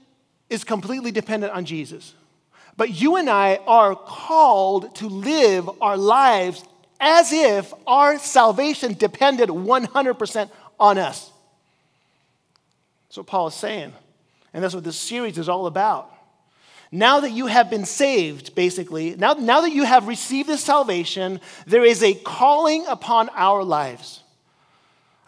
is 0.50 0.64
completely 0.64 1.10
dependent 1.10 1.52
on 1.52 1.64
Jesus. 1.64 2.14
But 2.76 3.00
you 3.00 3.16
and 3.16 3.30
I 3.30 3.56
are 3.66 3.94
called 3.94 4.94
to 4.96 5.08
live 5.08 5.70
our 5.80 5.96
lives 5.96 6.62
as 7.00 7.32
if 7.32 7.72
our 7.86 8.18
salvation 8.18 8.94
depended 8.94 9.48
100% 9.48 10.50
on 10.78 10.98
us. 10.98 11.30
That's 13.08 13.16
what 13.16 13.26
Paul 13.26 13.46
is 13.46 13.54
saying. 13.54 13.92
And 14.52 14.62
that's 14.62 14.74
what 14.74 14.84
this 14.84 14.96
series 14.96 15.38
is 15.38 15.48
all 15.48 15.66
about. 15.66 16.12
Now 16.92 17.20
that 17.20 17.32
you 17.32 17.46
have 17.46 17.68
been 17.68 17.84
saved, 17.84 18.54
basically, 18.54 19.16
now, 19.16 19.32
now 19.34 19.60
that 19.62 19.72
you 19.72 19.84
have 19.84 20.06
received 20.06 20.48
this 20.48 20.62
salvation, 20.62 21.40
there 21.66 21.84
is 21.84 22.02
a 22.02 22.14
calling 22.14 22.86
upon 22.86 23.28
our 23.30 23.64
lives. 23.64 24.22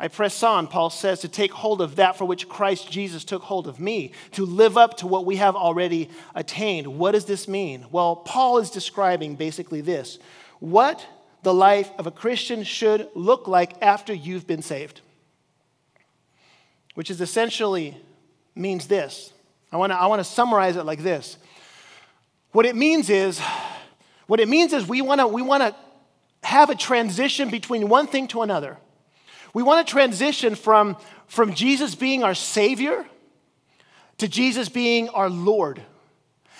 I 0.00 0.06
press 0.06 0.42
on, 0.44 0.68
Paul 0.68 0.90
says, 0.90 1.20
to 1.20 1.28
take 1.28 1.52
hold 1.52 1.80
of 1.80 1.96
that 1.96 2.16
for 2.16 2.24
which 2.24 2.48
Christ 2.48 2.90
Jesus 2.90 3.24
took 3.24 3.42
hold 3.42 3.66
of 3.66 3.80
me, 3.80 4.12
to 4.32 4.46
live 4.46 4.78
up 4.78 4.98
to 4.98 5.08
what 5.08 5.26
we 5.26 5.36
have 5.36 5.56
already 5.56 6.08
attained. 6.36 6.86
What 6.86 7.12
does 7.12 7.24
this 7.24 7.48
mean? 7.48 7.84
Well, 7.90 8.14
Paul 8.14 8.58
is 8.58 8.70
describing 8.70 9.34
basically 9.34 9.80
this 9.80 10.18
what 10.60 11.04
the 11.42 11.54
life 11.54 11.90
of 11.98 12.06
a 12.06 12.10
Christian 12.10 12.64
should 12.64 13.08
look 13.14 13.48
like 13.48 13.80
after 13.82 14.12
you've 14.12 14.46
been 14.46 14.62
saved, 14.62 15.00
which 16.94 17.10
is 17.10 17.20
essentially 17.20 17.96
means 18.54 18.86
this. 18.86 19.32
I 19.70 19.76
want 19.76 19.92
to 19.92 19.96
I 19.96 20.06
wanna 20.06 20.24
summarize 20.24 20.76
it 20.76 20.84
like 20.84 21.02
this. 21.02 21.36
What 22.52 22.66
it 22.66 22.74
means 22.74 23.10
is, 23.10 23.40
what 24.26 24.40
it 24.40 24.48
means 24.48 24.72
is 24.72 24.86
we 24.86 25.02
want 25.02 25.20
to 25.20 25.26
we 25.26 25.42
want 25.42 25.62
to 25.62 25.74
have 26.42 26.70
a 26.70 26.74
transition 26.74 27.50
between 27.50 27.88
one 27.88 28.06
thing 28.06 28.28
to 28.28 28.42
another. 28.42 28.78
We 29.54 29.62
want 29.62 29.86
to 29.86 29.90
transition 29.90 30.54
from, 30.54 30.96
from 31.26 31.54
Jesus 31.54 31.94
being 31.94 32.22
our 32.22 32.34
Savior 32.34 33.06
to 34.18 34.28
Jesus 34.28 34.68
being 34.68 35.08
our 35.10 35.30
Lord. 35.30 35.82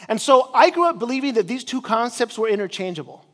And 0.08 0.20
so 0.20 0.50
I 0.54 0.70
grew 0.70 0.84
up 0.88 0.98
believing 0.98 1.34
that 1.34 1.48
these 1.48 1.64
two 1.64 1.82
concepts 1.82 2.38
were 2.38 2.48
interchangeable. 2.48 3.24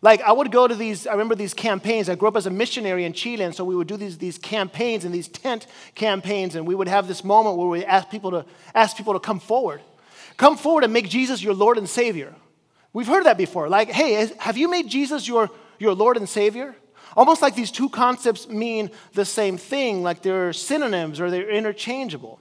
Like 0.00 0.20
I 0.22 0.32
would 0.32 0.52
go 0.52 0.68
to 0.68 0.74
these, 0.74 1.06
I 1.06 1.12
remember 1.12 1.34
these 1.34 1.54
campaigns. 1.54 2.08
I 2.08 2.14
grew 2.14 2.28
up 2.28 2.36
as 2.36 2.46
a 2.46 2.50
missionary 2.50 3.04
in 3.04 3.12
Chile, 3.12 3.44
and 3.44 3.54
so 3.54 3.64
we 3.64 3.74
would 3.74 3.88
do 3.88 3.96
these, 3.96 4.18
these 4.18 4.38
campaigns 4.38 5.04
and 5.04 5.14
these 5.14 5.28
tent 5.28 5.66
campaigns, 5.94 6.54
and 6.54 6.66
we 6.66 6.74
would 6.74 6.88
have 6.88 7.08
this 7.08 7.24
moment 7.24 7.56
where 7.56 7.68
we 7.68 7.84
ask 7.84 8.08
people 8.08 8.30
to 8.30 8.44
ask 8.74 8.96
people 8.96 9.14
to 9.14 9.20
come 9.20 9.40
forward. 9.40 9.80
Come 10.36 10.56
forward 10.56 10.84
and 10.84 10.92
make 10.92 11.08
Jesus 11.08 11.42
your 11.42 11.54
Lord 11.54 11.78
and 11.78 11.88
Savior. 11.88 12.34
We've 12.92 13.08
heard 13.08 13.24
that 13.24 13.36
before. 13.36 13.68
Like, 13.68 13.90
hey, 13.90 14.30
have 14.38 14.56
you 14.56 14.68
made 14.68 14.88
Jesus 14.88 15.26
your, 15.26 15.50
your 15.78 15.94
Lord 15.94 16.16
and 16.16 16.28
Savior? 16.28 16.76
Almost 17.16 17.42
like 17.42 17.56
these 17.56 17.72
two 17.72 17.88
concepts 17.88 18.48
mean 18.48 18.90
the 19.14 19.24
same 19.24 19.58
thing, 19.58 20.02
like 20.02 20.22
they're 20.22 20.52
synonyms 20.52 21.20
or 21.20 21.30
they're 21.30 21.50
interchangeable. 21.50 22.38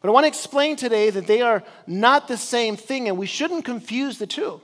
But 0.00 0.08
I 0.08 0.12
want 0.12 0.24
to 0.24 0.28
explain 0.28 0.76
today 0.76 1.10
that 1.10 1.26
they 1.26 1.42
are 1.42 1.62
not 1.86 2.26
the 2.26 2.36
same 2.36 2.76
thing, 2.76 3.08
and 3.08 3.16
we 3.16 3.26
shouldn't 3.26 3.64
confuse 3.64 4.18
the 4.18 4.26
two. 4.26 4.60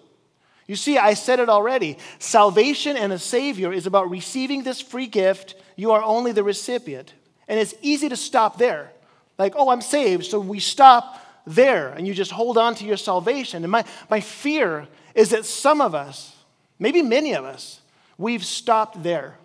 You 0.66 0.76
see, 0.76 0.96
I 0.96 1.14
said 1.14 1.40
it 1.40 1.48
already. 1.48 1.98
Salvation 2.18 2.96
and 2.96 3.12
a 3.12 3.18
Savior 3.18 3.72
is 3.72 3.86
about 3.86 4.10
receiving 4.10 4.62
this 4.62 4.80
free 4.80 5.06
gift. 5.06 5.54
You 5.76 5.92
are 5.92 6.02
only 6.02 6.32
the 6.32 6.44
recipient. 6.44 7.12
And 7.48 7.58
it's 7.58 7.74
easy 7.82 8.08
to 8.08 8.16
stop 8.16 8.58
there. 8.58 8.92
Like, 9.38 9.54
oh, 9.56 9.70
I'm 9.70 9.80
saved, 9.80 10.26
so 10.26 10.38
we 10.38 10.60
stop 10.60 11.18
there, 11.46 11.88
and 11.88 12.06
you 12.06 12.14
just 12.14 12.30
hold 12.30 12.56
on 12.56 12.74
to 12.76 12.84
your 12.84 12.96
salvation. 12.96 13.64
And 13.64 13.72
my, 13.72 13.84
my 14.08 14.20
fear 14.20 14.86
is 15.14 15.30
that 15.30 15.44
some 15.44 15.80
of 15.80 15.94
us, 15.94 16.36
maybe 16.78 17.02
many 17.02 17.34
of 17.34 17.44
us, 17.44 17.80
we've 18.16 18.44
stopped 18.44 19.02
there. 19.02 19.36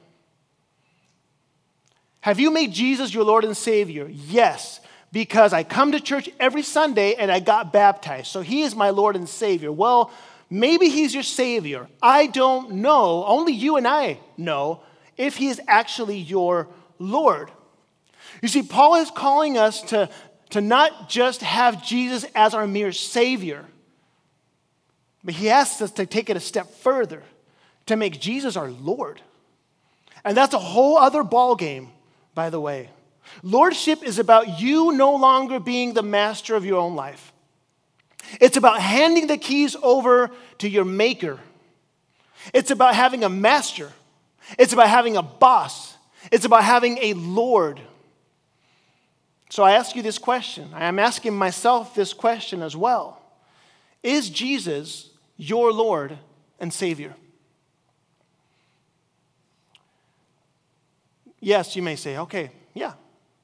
Have 2.19 2.39
you 2.39 2.51
made 2.51 2.74
Jesus 2.74 3.13
your 3.13 3.24
Lord 3.24 3.45
and 3.45 3.57
Savior? 3.57 4.07
Yes, 4.12 4.79
because 5.12 5.53
I 5.53 5.63
come 5.63 5.93
to 5.93 6.00
church 6.00 6.29
every 6.39 6.62
Sunday 6.62 7.15
and 7.15 7.31
I 7.31 7.39
got 7.39 7.74
baptized. 7.74 8.27
So 8.27 8.41
he 8.41 8.62
is 8.63 8.75
my 8.75 8.89
Lord 8.89 9.15
and 9.15 9.27
Savior. 9.27 9.71
Well, 9.71 10.12
maybe 10.49 10.89
he's 10.89 11.13
your 11.13 11.23
Savior. 11.23 11.87
I 12.01 12.27
don't 12.27 12.75
know. 12.75 13.25
Only 13.25 13.53
you 13.53 13.77
and 13.77 13.87
I 13.87 14.19
know 14.37 14.81
if 15.17 15.37
he 15.37 15.47
is 15.47 15.61
actually 15.67 16.17
your 16.17 16.67
Lord. 16.99 17.51
You 18.41 18.47
see, 18.47 18.63
Paul 18.63 18.95
is 18.95 19.09
calling 19.11 19.57
us 19.57 19.81
to, 19.83 20.09
to 20.51 20.61
not 20.61 21.09
just 21.09 21.41
have 21.41 21.85
Jesus 21.85 22.25
as 22.35 22.53
our 22.53 22.67
mere 22.67 22.91
Savior, 22.91 23.65
but 25.23 25.33
he 25.33 25.49
asks 25.49 25.81
us 25.81 25.91
to 25.91 26.05
take 26.05 26.29
it 26.29 26.37
a 26.37 26.41
step 26.41 26.69
further, 26.69 27.23
to 27.87 27.95
make 27.95 28.19
Jesus 28.19 28.55
our 28.55 28.69
Lord. 28.69 29.21
And 30.23 30.35
that's 30.35 30.53
a 30.53 30.59
whole 30.59 30.97
other 30.97 31.23
ballgame 31.23 31.89
by 32.37 32.51
the 32.51 32.61
way. 32.61 32.91
Lordship 33.41 34.03
is 34.03 34.19
about 34.19 34.61
you 34.61 34.91
no 34.91 35.15
longer 35.15 35.59
being 35.59 35.95
the 35.95 36.03
master 36.03 36.55
of 36.55 36.65
your 36.65 36.79
own 36.79 36.95
life. 36.95 37.33
It's 38.39 38.57
about 38.57 38.81
handing 38.81 39.27
the 39.27 39.38
keys 39.38 39.75
over 39.81 40.31
to 40.60 40.69
your 40.69 40.86
maker. 40.86 41.39
It's 42.53 42.72
about 42.72 42.96
having 42.96 43.24
a 43.24 43.29
master. 43.29 43.91
It's 44.57 44.74
about 44.74 44.89
having 44.89 45.17
a 45.17 45.22
boss. 45.22 45.96
It's 46.31 46.46
about 46.46 46.63
having 46.63 46.98
a 47.00 47.13
Lord. 47.13 47.79
So 49.50 49.63
I 49.63 49.74
ask 49.74 49.96
you 49.96 50.01
this 50.01 50.17
question. 50.17 50.69
I 50.74 50.86
am 50.86 51.00
asking 51.00 51.36
myself 51.36 51.96
this 51.96 52.13
question 52.13 52.62
as 52.62 52.75
well 52.75 53.22
Is 54.03 54.29
Jesus 54.29 55.10
your 55.38 55.72
Lord 55.72 56.17
and 56.60 56.74
Savior? 56.74 57.15
Yes, 61.39 61.75
you 61.75 61.84
may 61.84 61.96
say, 61.96 62.17
okay, 62.17 62.51
yeah. 62.74 62.93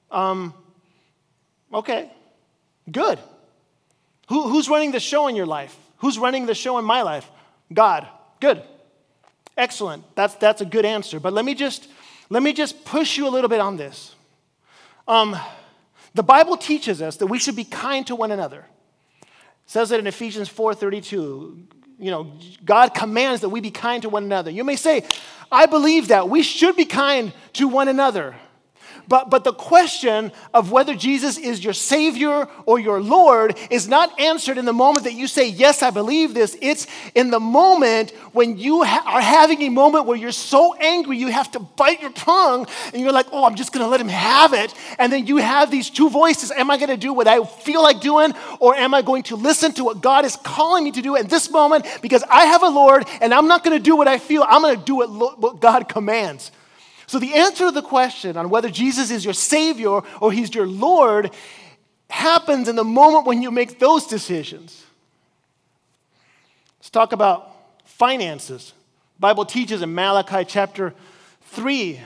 Um, 0.10 0.54
okay, 1.72 2.12
good. 2.92 3.20
Who, 4.30 4.50
who's 4.50 4.70
running 4.70 4.92
the 4.92 5.00
show 5.00 5.28
in 5.28 5.36
your 5.36 5.46
life? 5.46 5.76
Who's 5.98 6.18
running 6.18 6.46
the 6.46 6.56
show 6.56 6.78
in 6.78 6.86
my 6.86 7.02
life? 7.02 7.30
God. 7.72 8.08
Good. 8.40 8.62
Excellent. 9.58 10.04
That's, 10.16 10.36
that's 10.36 10.62
a 10.62 10.66
good 10.66 10.86
answer. 10.86 11.20
But 11.20 11.34
let 11.34 11.46
me 11.46 11.56
just, 11.56 11.88
let 12.30 12.44
me 12.44 12.54
just 12.54 12.86
push 12.86 13.18
you 13.18 13.28
a 13.28 13.30
little 13.30 13.50
bit 13.50 13.60
on 13.60 13.78
this. 13.78 14.16
Um, 15.08 15.36
the 16.14 16.24
Bible 16.24 16.58
teaches 16.58 17.02
us 17.02 17.18
that 17.18 17.28
we 17.28 17.40
should 17.40 17.56
be 17.56 17.64
kind 17.64 18.06
to 18.08 18.16
one 18.16 18.32
another. 18.32 18.66
It 19.22 19.28
says 19.66 19.92
it 19.92 20.00
in 20.00 20.08
Ephesians 20.08 20.50
4:32. 20.50 21.68
You 22.00 22.12
know, 22.12 22.34
God 22.66 22.94
commands 22.94 23.42
that 23.42 23.50
we 23.50 23.62
be 23.62 23.72
kind 23.72 24.02
to 24.02 24.10
one 24.10 24.24
another. 24.24 24.52
You 24.52 24.64
may 24.64 24.76
say, 24.76 25.06
I 25.52 25.68
believe 25.68 26.10
that. 26.10 26.28
We 26.28 26.44
should 26.44 26.76
be 26.76 26.86
kind 26.86 27.32
to 27.54 27.68
one 27.68 27.88
another. 27.88 28.36
But, 29.08 29.30
but 29.30 29.44
the 29.44 29.54
question 29.54 30.32
of 30.54 30.72
whether 30.72 30.96
Jesus 30.96 31.38
is 31.38 31.64
your 31.64 31.74
Savior 31.74 32.48
or 32.66 32.80
your 32.80 33.02
Lord 33.02 33.58
is 33.70 33.88
not 33.88 34.18
answered 34.20 34.58
in 34.58 34.66
the 34.66 34.74
moment 34.74 35.06
that 35.06 35.14
you 35.14 35.28
say, 35.28 35.50
Yes, 35.50 35.84
I 35.84 35.90
believe 35.90 36.34
this. 36.34 36.58
It's 36.62 36.88
in 37.14 37.30
the 37.30 37.40
moment 37.40 38.12
when 38.32 38.58
you 38.58 38.84
ha- 38.84 39.04
are 39.06 39.22
having 39.22 39.62
a 39.64 39.70
moment 39.70 40.06
where 40.06 40.18
you're 40.18 40.32
so 40.32 40.74
angry 40.76 41.18
you 41.18 41.28
have 41.28 41.52
to 41.52 41.60
bite 41.60 42.02
your 42.02 42.12
tongue 42.12 42.66
and 42.94 43.02
you're 43.02 43.12
like, 43.12 43.28
Oh, 43.32 43.44
I'm 43.44 43.56
just 43.56 43.74
going 43.74 43.84
to 43.86 43.90
let 43.90 44.00
him 44.00 44.08
have 44.08 44.54
it. 44.54 44.74
And 44.98 45.12
then 45.12 45.28
you 45.28 45.38
have 45.38 45.70
these 45.70 45.90
two 45.90 46.10
voices 46.10 46.52
Am 46.52 46.72
I 46.72 46.78
going 46.78 46.90
to 46.90 46.98
do 46.98 47.14
what 47.14 47.28
I 47.28 47.44
feel 47.44 47.84
like 47.84 48.00
doing 48.00 48.34
or 48.60 48.76
am 48.76 48.94
I 48.94 49.02
going 49.02 49.24
to 49.24 49.36
listen 49.36 49.74
to 49.74 49.84
what 49.84 50.02
God 50.02 50.24
is 50.24 50.38
calling 50.38 50.84
me 50.86 50.92
to 50.92 51.02
do 51.02 51.18
at 51.18 51.30
this 51.30 51.52
moment 51.52 51.86
because 52.02 52.24
I 52.30 52.46
have 52.46 52.64
a 52.64 52.70
Lord 52.70 53.06
and 53.22 53.34
I'm 53.34 53.48
not 53.48 53.64
going 53.64 53.78
to 53.78 53.84
do 53.84 53.96
what 53.96 54.08
I 54.08 54.18
feel, 54.18 54.46
I'm 54.48 54.62
going 54.62 54.80
to 54.80 54.86
do 54.86 54.96
what, 54.96 55.40
what 55.40 55.60
God 55.60 55.90
commands. 55.90 56.52
So, 57.14 57.20
the 57.20 57.36
answer 57.36 57.66
to 57.66 57.72
the 57.72 57.84
question 57.84 58.38
on 58.38 58.50
whether 58.50 58.72
Jesus 58.72 59.12
is 59.12 59.24
your 59.24 59.36
Savior 59.36 60.02
or 60.20 60.32
He's 60.32 60.56
your 60.56 60.66
Lord 60.66 61.30
happens 62.10 62.68
in 62.68 62.76
the 62.76 62.84
moment 62.84 63.28
when 63.28 63.44
you 63.44 63.52
make 63.52 63.78
those 63.78 64.08
decisions. 64.08 64.84
Let's 66.80 66.90
talk 66.90 67.12
about 67.12 67.52
finances. 67.86 68.74
The 69.18 69.22
Bible 69.22 69.46
teaches 69.46 69.84
in 69.84 69.94
Malachi 69.94 70.44
chapter 70.44 70.96
3 71.52 72.00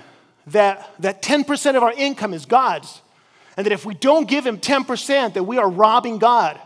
that, 0.47 0.91
that 0.99 1.21
10% 1.21 1.77
of 1.77 1.83
our 1.83 1.93
income 1.93 2.33
is 2.33 2.45
God's. 2.45 3.01
And 3.55 3.65
that 3.65 3.71
if 3.71 3.85
we 3.85 3.93
don't 3.93 4.27
give 4.27 4.45
Him 4.45 4.57
10%, 4.57 5.35
that 5.35 5.43
we 5.43 5.57
are 5.57 5.69
robbing 5.69 6.17
God. 6.17 6.59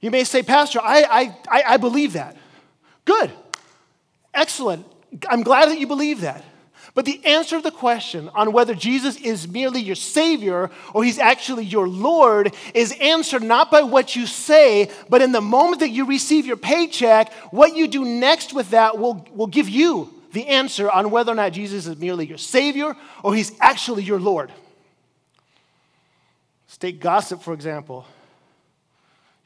You 0.00 0.12
may 0.12 0.22
say, 0.22 0.44
Pastor, 0.44 0.78
I, 0.80 1.34
I, 1.50 1.62
I 1.70 1.76
believe 1.76 2.12
that. 2.12 2.36
Good. 3.04 3.32
Excellent. 4.32 4.86
I'm 5.28 5.42
glad 5.42 5.70
that 5.70 5.80
you 5.80 5.88
believe 5.88 6.20
that. 6.20 6.44
But 6.94 7.06
the 7.06 7.24
answer 7.24 7.56
to 7.56 7.62
the 7.62 7.70
question 7.70 8.28
on 8.34 8.52
whether 8.52 8.74
Jesus 8.74 9.16
is 9.16 9.48
merely 9.48 9.80
your 9.80 9.94
Savior 9.94 10.70
or 10.92 11.04
He's 11.04 11.18
actually 11.18 11.64
your 11.64 11.88
Lord 11.88 12.54
is 12.74 12.94
answered 13.00 13.42
not 13.42 13.70
by 13.70 13.82
what 13.82 14.14
you 14.14 14.26
say, 14.26 14.90
but 15.08 15.22
in 15.22 15.32
the 15.32 15.40
moment 15.40 15.80
that 15.80 15.88
you 15.88 16.04
receive 16.04 16.44
your 16.44 16.58
paycheck, 16.58 17.32
what 17.50 17.74
you 17.74 17.88
do 17.88 18.04
next 18.04 18.52
with 18.52 18.70
that 18.70 18.98
will, 18.98 19.26
will 19.34 19.46
give 19.46 19.70
you 19.70 20.12
the 20.32 20.46
answer 20.48 20.90
on 20.90 21.10
whether 21.10 21.32
or 21.32 21.34
not 21.34 21.52
Jesus 21.52 21.86
is 21.86 21.96
merely 21.98 22.26
your 22.26 22.38
Savior 22.38 22.94
or 23.22 23.34
He's 23.34 23.52
actually 23.60 24.02
your 24.02 24.20
Lord. 24.20 24.52
State 26.66 27.00
gossip, 27.00 27.42
for 27.42 27.54
example. 27.54 28.06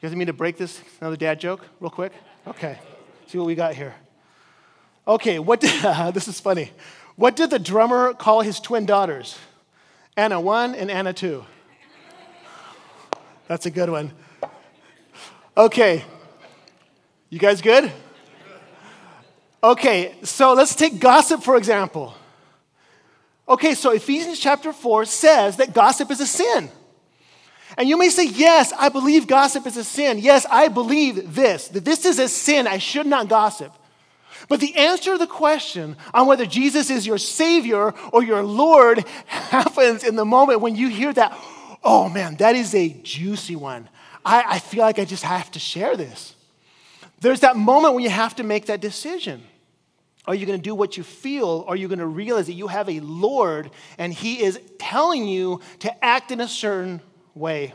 You 0.01 0.09
guys 0.09 0.13
need 0.13 0.19
me 0.19 0.25
to 0.27 0.33
break 0.33 0.57
this? 0.57 0.81
Another 1.01 1.17
dad 1.17 1.39
joke, 1.39 1.65
real 1.81 1.91
quick? 1.91 2.13
Okay, 2.47 2.79
see 3.29 3.39
what 3.39 3.47
we 3.47 3.55
got 3.55 3.75
here. 3.75 3.95
Okay, 5.07 5.39
what 5.39 5.61
did, 5.61 5.71
this 6.15 6.27
is 6.27 6.41
funny. 6.41 6.73
What 7.17 7.35
did 7.35 7.51
the 7.51 7.59
drummer 7.59 8.13
call 8.15 8.43
his 8.43 8.61
twin 8.61 8.87
daughters? 8.87 9.37
Anna 10.17 10.41
1 10.41 10.75
and 10.75 10.91
Anna 10.91 11.13
2. 11.13 11.45
That's 13.49 13.67
a 13.67 13.71
good 13.71 13.91
one. 13.91 14.13
Okay. 15.57 16.05
You 17.31 17.39
guys 17.39 17.63
good? 17.63 17.91
Okay, 19.63 20.15
so 20.23 20.53
let's 20.53 20.75
take 20.75 21.01
gossip 21.01 21.43
for 21.43 21.57
example. 21.57 22.15
Okay, 23.49 23.75
so 23.75 23.93
Ephesians 23.93 24.39
chapter 24.39 24.73
4 24.73 25.05
says 25.07 25.57
that 25.57 25.73
gossip 25.73 26.11
is 26.11 26.21
a 26.21 26.27
sin. 26.27 26.71
And 27.77 27.89
you 27.89 27.97
may 27.97 28.09
say, 28.11 28.27
Yes, 28.27 28.73
I 28.79 28.89
believe 28.89 29.27
gossip 29.27 29.67
is 29.67 29.77
a 29.77 29.85
sin. 29.85 30.19
Yes, 30.19 30.47
I 30.51 30.69
believe 30.69 31.35
this, 31.35 31.69
that 31.69 31.85
this 31.85 32.05
is 32.05 32.19
a 32.19 32.29
sin. 32.29 32.67
I 32.67 32.79
should 32.79 33.07
not 33.07 33.29
gossip. 33.29 33.73
But 34.49 34.61
the 34.61 34.75
answer 34.77 35.13
to 35.13 35.19
the 35.19 35.27
question 35.27 35.97
on 36.15 36.27
whether 36.27 36.47
Jesus 36.47 36.91
is 36.91 37.07
your 37.07 37.19
Savior 37.19 37.95
or 38.13 38.23
your 38.23 38.43
Lord 38.43 39.05
happens 39.27 40.05
in 40.05 40.17
the 40.17 40.25
moment 40.25 40.61
when 40.61 40.77
you 40.77 40.89
hear 40.89 41.13
that, 41.13 41.37
oh 41.83 42.09
man, 42.09 42.37
that 42.37 42.55
is 42.55 42.75
a 42.75 42.89
juicy 42.89 43.57
one. 43.57 43.89
I, 44.25 44.45
I 44.47 44.59
feel 44.59 44.83
like 44.83 44.99
I 44.99 45.05
just 45.05 45.23
have 45.23 45.51
to 45.53 45.59
share 45.59 45.97
this. 45.97 46.35
There's 47.21 47.41
that 47.41 47.57
moment 47.57 47.95
when 47.95 48.05
you 48.05 48.11
have 48.11 48.37
to 48.37 48.43
make 48.43 48.67
that 48.67 48.81
decision. 48.81 49.43
Are 50.27 50.35
you 50.35 50.45
going 50.45 50.59
to 50.59 50.63
do 50.63 50.75
what 50.75 50.97
you 50.97 51.03
feel? 51.03 51.47
Or 51.47 51.71
are 51.71 51.77
you 51.77 51.89
going 51.89 52.01
to 52.01 52.07
realize 52.07 52.47
that 52.47 52.55
you 52.55 52.67
have 52.67 52.89
a 52.89 53.01
Lord 53.01 53.71
and 53.97 54.13
He 54.13 54.43
is 54.43 54.59
telling 54.79 55.27
you 55.27 55.61
to 55.81 56.05
act 56.05 56.31
in 56.31 56.41
a 56.41 56.49
certain 56.49 57.01
way? 57.35 57.73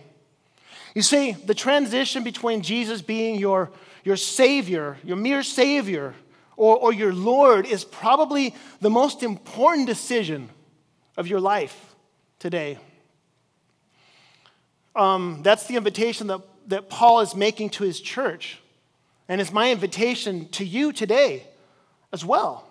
You 0.93 1.01
see, 1.01 1.31
the 1.31 1.53
transition 1.53 2.23
between 2.23 2.61
Jesus 2.61 3.01
being 3.01 3.39
your, 3.39 3.71
your 4.03 4.17
Savior, 4.17 4.97
your 5.03 5.15
mere 5.15 5.43
Savior, 5.43 6.13
or, 6.61 6.77
or 6.77 6.93
your 6.93 7.11
Lord 7.11 7.65
is 7.65 7.83
probably 7.83 8.53
the 8.81 8.89
most 8.91 9.23
important 9.23 9.87
decision 9.87 10.47
of 11.17 11.25
your 11.25 11.39
life 11.39 11.95
today. 12.37 12.77
Um, 14.95 15.39
that's 15.41 15.65
the 15.65 15.75
invitation 15.75 16.27
that, 16.27 16.41
that 16.67 16.87
Paul 16.87 17.21
is 17.21 17.35
making 17.35 17.71
to 17.71 17.83
his 17.83 17.99
church. 17.99 18.59
And 19.27 19.41
it's 19.41 19.51
my 19.51 19.71
invitation 19.71 20.49
to 20.49 20.63
you 20.63 20.93
today 20.93 21.47
as 22.13 22.23
well. 22.23 22.67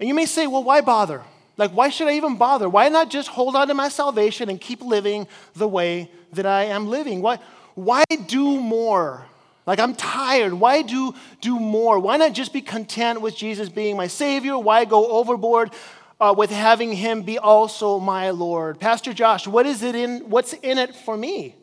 And 0.00 0.08
you 0.08 0.14
may 0.14 0.26
say, 0.26 0.48
well, 0.48 0.64
why 0.64 0.80
bother? 0.80 1.22
Like, 1.56 1.70
why 1.70 1.90
should 1.90 2.08
I 2.08 2.14
even 2.14 2.38
bother? 2.38 2.68
Why 2.68 2.88
not 2.88 3.08
just 3.08 3.28
hold 3.28 3.54
on 3.54 3.68
to 3.68 3.74
my 3.74 3.88
salvation 3.88 4.48
and 4.48 4.60
keep 4.60 4.82
living 4.82 5.28
the 5.54 5.68
way 5.68 6.10
that 6.32 6.44
I 6.44 6.64
am 6.64 6.88
living? 6.88 7.22
Why, 7.22 7.38
why 7.76 8.02
do 8.26 8.58
more? 8.60 9.27
Like, 9.68 9.80
I'm 9.80 9.94
tired. 9.94 10.54
Why 10.54 10.80
do, 10.80 11.14
do 11.42 11.60
more? 11.60 11.98
Why 11.98 12.16
not 12.16 12.32
just 12.32 12.54
be 12.54 12.62
content 12.62 13.20
with 13.20 13.36
Jesus 13.36 13.68
being 13.68 13.98
my 13.98 14.06
Savior? 14.06 14.58
Why 14.58 14.86
go 14.86 15.06
overboard 15.08 15.74
uh, 16.18 16.34
with 16.34 16.48
having 16.48 16.90
Him 16.94 17.20
be 17.20 17.36
also 17.36 17.98
my 17.98 18.30
Lord? 18.30 18.80
Pastor 18.80 19.12
Josh, 19.12 19.46
what 19.46 19.66
is 19.66 19.82
it 19.82 19.94
in, 19.94 20.30
what's 20.30 20.54
in 20.54 20.78
it 20.78 20.96
for 20.96 21.18
me? 21.18 21.54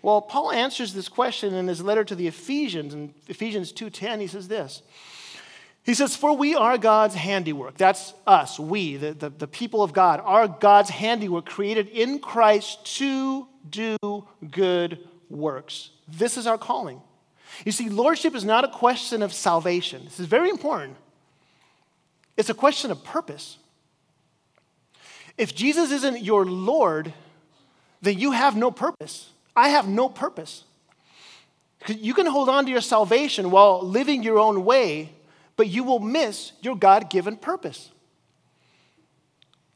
Well, 0.00 0.22
Paul 0.22 0.52
answers 0.52 0.94
this 0.94 1.10
question 1.10 1.52
in 1.52 1.68
his 1.68 1.82
letter 1.82 2.02
to 2.04 2.14
the 2.14 2.26
Ephesians. 2.26 2.94
In 2.94 3.12
Ephesians 3.28 3.74
2.10, 3.74 4.22
he 4.22 4.26
says 4.26 4.48
this. 4.48 4.80
He 5.82 5.92
says, 5.92 6.16
For 6.16 6.34
we 6.34 6.54
are 6.54 6.78
God's 6.78 7.14
handiwork. 7.14 7.76
That's 7.76 8.14
us, 8.26 8.58
we, 8.58 8.96
the, 8.96 9.12
the, 9.12 9.28
the, 9.28 9.46
people 9.46 9.82
of 9.82 9.92
God, 9.92 10.22
are 10.24 10.48
God's 10.48 10.88
handiwork 10.88 11.44
created 11.44 11.88
in 11.88 12.20
Christ 12.20 12.86
to 12.96 13.46
do 13.68 13.98
good 14.50 15.06
works. 15.28 15.90
This 16.08 16.38
is 16.38 16.46
our 16.46 16.56
calling. 16.56 17.02
You 17.64 17.72
see, 17.72 17.88
lordship 17.88 18.34
is 18.34 18.44
not 18.44 18.64
a 18.64 18.68
question 18.68 19.22
of 19.22 19.32
salvation. 19.32 20.04
This 20.04 20.20
is 20.20 20.26
very 20.26 20.50
important. 20.50 20.96
It's 22.36 22.50
a 22.50 22.54
question 22.54 22.90
of 22.90 23.04
purpose. 23.04 23.58
If 25.36 25.54
Jesus 25.54 25.90
isn't 25.90 26.22
your 26.22 26.44
Lord, 26.44 27.12
then 28.02 28.18
you 28.18 28.32
have 28.32 28.56
no 28.56 28.70
purpose. 28.70 29.30
I 29.56 29.68
have 29.68 29.88
no 29.88 30.08
purpose. 30.08 30.64
You 31.86 32.14
can 32.14 32.26
hold 32.26 32.48
on 32.48 32.64
to 32.64 32.70
your 32.70 32.80
salvation 32.80 33.50
while 33.50 33.82
living 33.82 34.22
your 34.22 34.38
own 34.38 34.64
way 34.64 35.10
but 35.56 35.68
you 35.68 35.84
will 35.84 36.00
miss 36.00 36.52
your 36.62 36.76
God 36.76 37.10
given 37.10 37.36
purpose. 37.36 37.90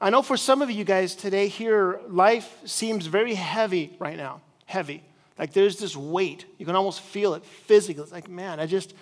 I 0.00 0.10
know 0.10 0.22
for 0.22 0.36
some 0.36 0.62
of 0.62 0.70
you 0.70 0.84
guys 0.84 1.14
today 1.14 1.48
here, 1.48 2.00
life 2.08 2.58
seems 2.64 3.06
very 3.06 3.34
heavy 3.34 3.96
right 3.98 4.16
now. 4.16 4.40
Heavy. 4.66 5.02
Like 5.38 5.52
there's 5.52 5.78
this 5.78 5.96
weight. 5.96 6.44
You 6.58 6.66
can 6.66 6.76
almost 6.76 7.00
feel 7.00 7.34
it 7.34 7.44
physically. 7.44 8.02
It's 8.02 8.12
like, 8.12 8.28
man, 8.28 8.60
I 8.60 8.66
just, 8.66 8.94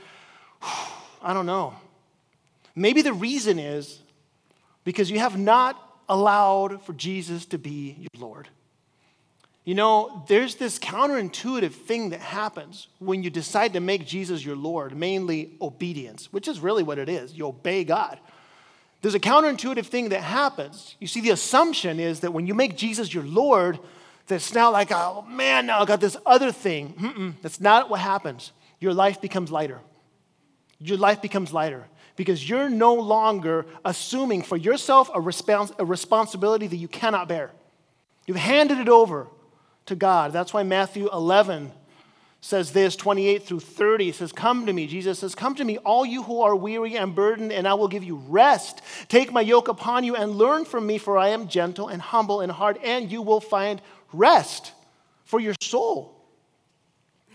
I 1.23 1.33
don't 1.33 1.47
know. 1.47 1.75
Maybe 2.75 3.03
the 3.03 3.13
reason 3.13 3.59
is 3.59 4.01
because 4.85 5.11
you 5.11 5.19
have 5.19 5.39
not 5.39 5.83
allowed 6.09 6.83
for 6.85 6.93
Jesus 6.93 7.47
to 7.47 7.59
be 7.59 7.97
your 7.99 8.29
Lord. 8.29 8.49
You 9.65 9.75
know, 9.75 10.23
there's 10.29 10.55
this 10.55 10.79
counterintuitive 10.79 11.73
thing 11.73 12.11
that 12.11 12.21
happens 12.21 12.87
when 13.01 13.25
you 13.25 13.31
decide 13.31 13.73
to 13.73 13.81
make 13.81 14.07
Jesus 14.07 14.45
your 14.45 14.55
Lord, 14.55 14.97
mainly 14.97 15.57
obedience, 15.61 16.33
which 16.33 16.47
is 16.47 16.61
really 16.61 16.85
what 16.85 16.99
it 16.99 17.09
is. 17.09 17.33
You 17.33 17.49
obey 17.49 17.83
God. 17.83 18.21
There's 19.03 19.17
a 19.17 19.21
counterintuitive 19.21 19.87
thing 19.87 20.11
that 20.11 20.23
happens. 20.23 20.95
You 21.01 21.09
see, 21.09 21.21
the 21.21 21.31
assumption 21.31 21.99
is 21.99 22.21
that 22.21 22.33
when 22.33 22.47
you 22.47 22.55
make 22.55 22.77
Jesus 22.77 23.13
your 23.13 23.25
Lord, 23.25 23.81
that's 24.27 24.55
now 24.55 24.73
like, 24.73 24.91
oh 24.93 25.25
man, 25.29 25.67
now 25.67 25.81
I 25.81 25.85
got 25.85 26.01
this 26.01 26.17
other 26.27 26.53
thing. 26.53 26.95
Mm-mm, 26.95 27.35
that's 27.43 27.61
not 27.61 27.89
what 27.91 28.01
happens. 28.01 28.53
Your 28.81 28.93
life 28.93 29.21
becomes 29.21 29.51
lighter. 29.51 29.81
Your 30.79 30.99
life 30.99 31.23
becomes 31.23 31.53
lighter 31.53 31.87
because 32.17 32.49
you're 32.49 32.69
no 32.69 32.95
longer 32.95 33.67
assuming 33.85 34.43
for 34.43 34.57
yourself 34.57 35.09
a, 35.15 35.21
respons- 35.21 35.75
a 35.79 35.85
responsibility 35.85 36.67
that 36.67 36.77
you 36.77 36.89
cannot 36.89 37.29
bear. 37.29 37.51
You've 38.27 38.37
handed 38.37 38.79
it 38.79 38.89
over 38.89 39.29
to 39.87 39.95
God. 39.95 40.33
That's 40.33 40.53
why 40.53 40.63
Matthew 40.65 41.09
11 41.13 41.73
says 42.41 42.73
this 42.73 42.95
28 42.95 43.43
through 43.43 43.59
30 43.59 44.13
says 44.13 44.31
come 44.31 44.67
to 44.67 44.73
me 44.73 44.87
jesus 44.87 45.19
says 45.19 45.35
come 45.35 45.55
to 45.55 45.65
me 45.65 45.79
all 45.79 46.07
you 46.07 46.23
who 46.23 46.43
are 46.43 46.55
weary 46.55 46.97
and 46.97 47.15
burdened 47.15 47.51
and 47.51 47.67
i 47.67 47.75
will 47.75 47.89
give 47.89 48.05
you 48.05 48.17
rest 48.29 48.83
take 49.09 49.33
my 49.33 49.41
yoke 49.41 49.67
upon 49.67 50.05
you 50.05 50.15
and 50.15 50.37
learn 50.37 50.65
from 50.65 50.87
me 50.87 50.97
for 50.97 51.19
i 51.19 51.29
am 51.29 51.49
gentle 51.49 51.89
and 51.89 52.01
humble 52.01 52.43
in 52.43 52.51
heart 52.51 52.79
and 52.85 53.11
you 53.11 53.21
will 53.21 53.41
find 53.41 53.83
rest 54.13 54.73
for 55.25 55.41
your 55.41 55.55
soul 55.61 56.13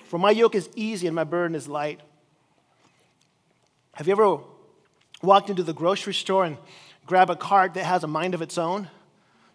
for 0.05 0.17
my 0.17 0.31
yoke 0.31 0.55
is 0.55 0.69
easy 0.75 1.07
and 1.07 1.15
my 1.15 1.23
burden 1.23 1.55
is 1.55 1.67
light 1.67 1.99
have 3.93 4.07
you 4.07 4.13
ever 4.13 4.39
walked 5.21 5.49
into 5.49 5.63
the 5.63 5.73
grocery 5.73 6.13
store 6.13 6.45
and 6.45 6.57
grab 7.05 7.29
a 7.29 7.35
cart 7.35 7.73
that 7.73 7.83
has 7.83 8.03
a 8.03 8.07
mind 8.07 8.33
of 8.33 8.41
its 8.41 8.57
own 8.57 8.87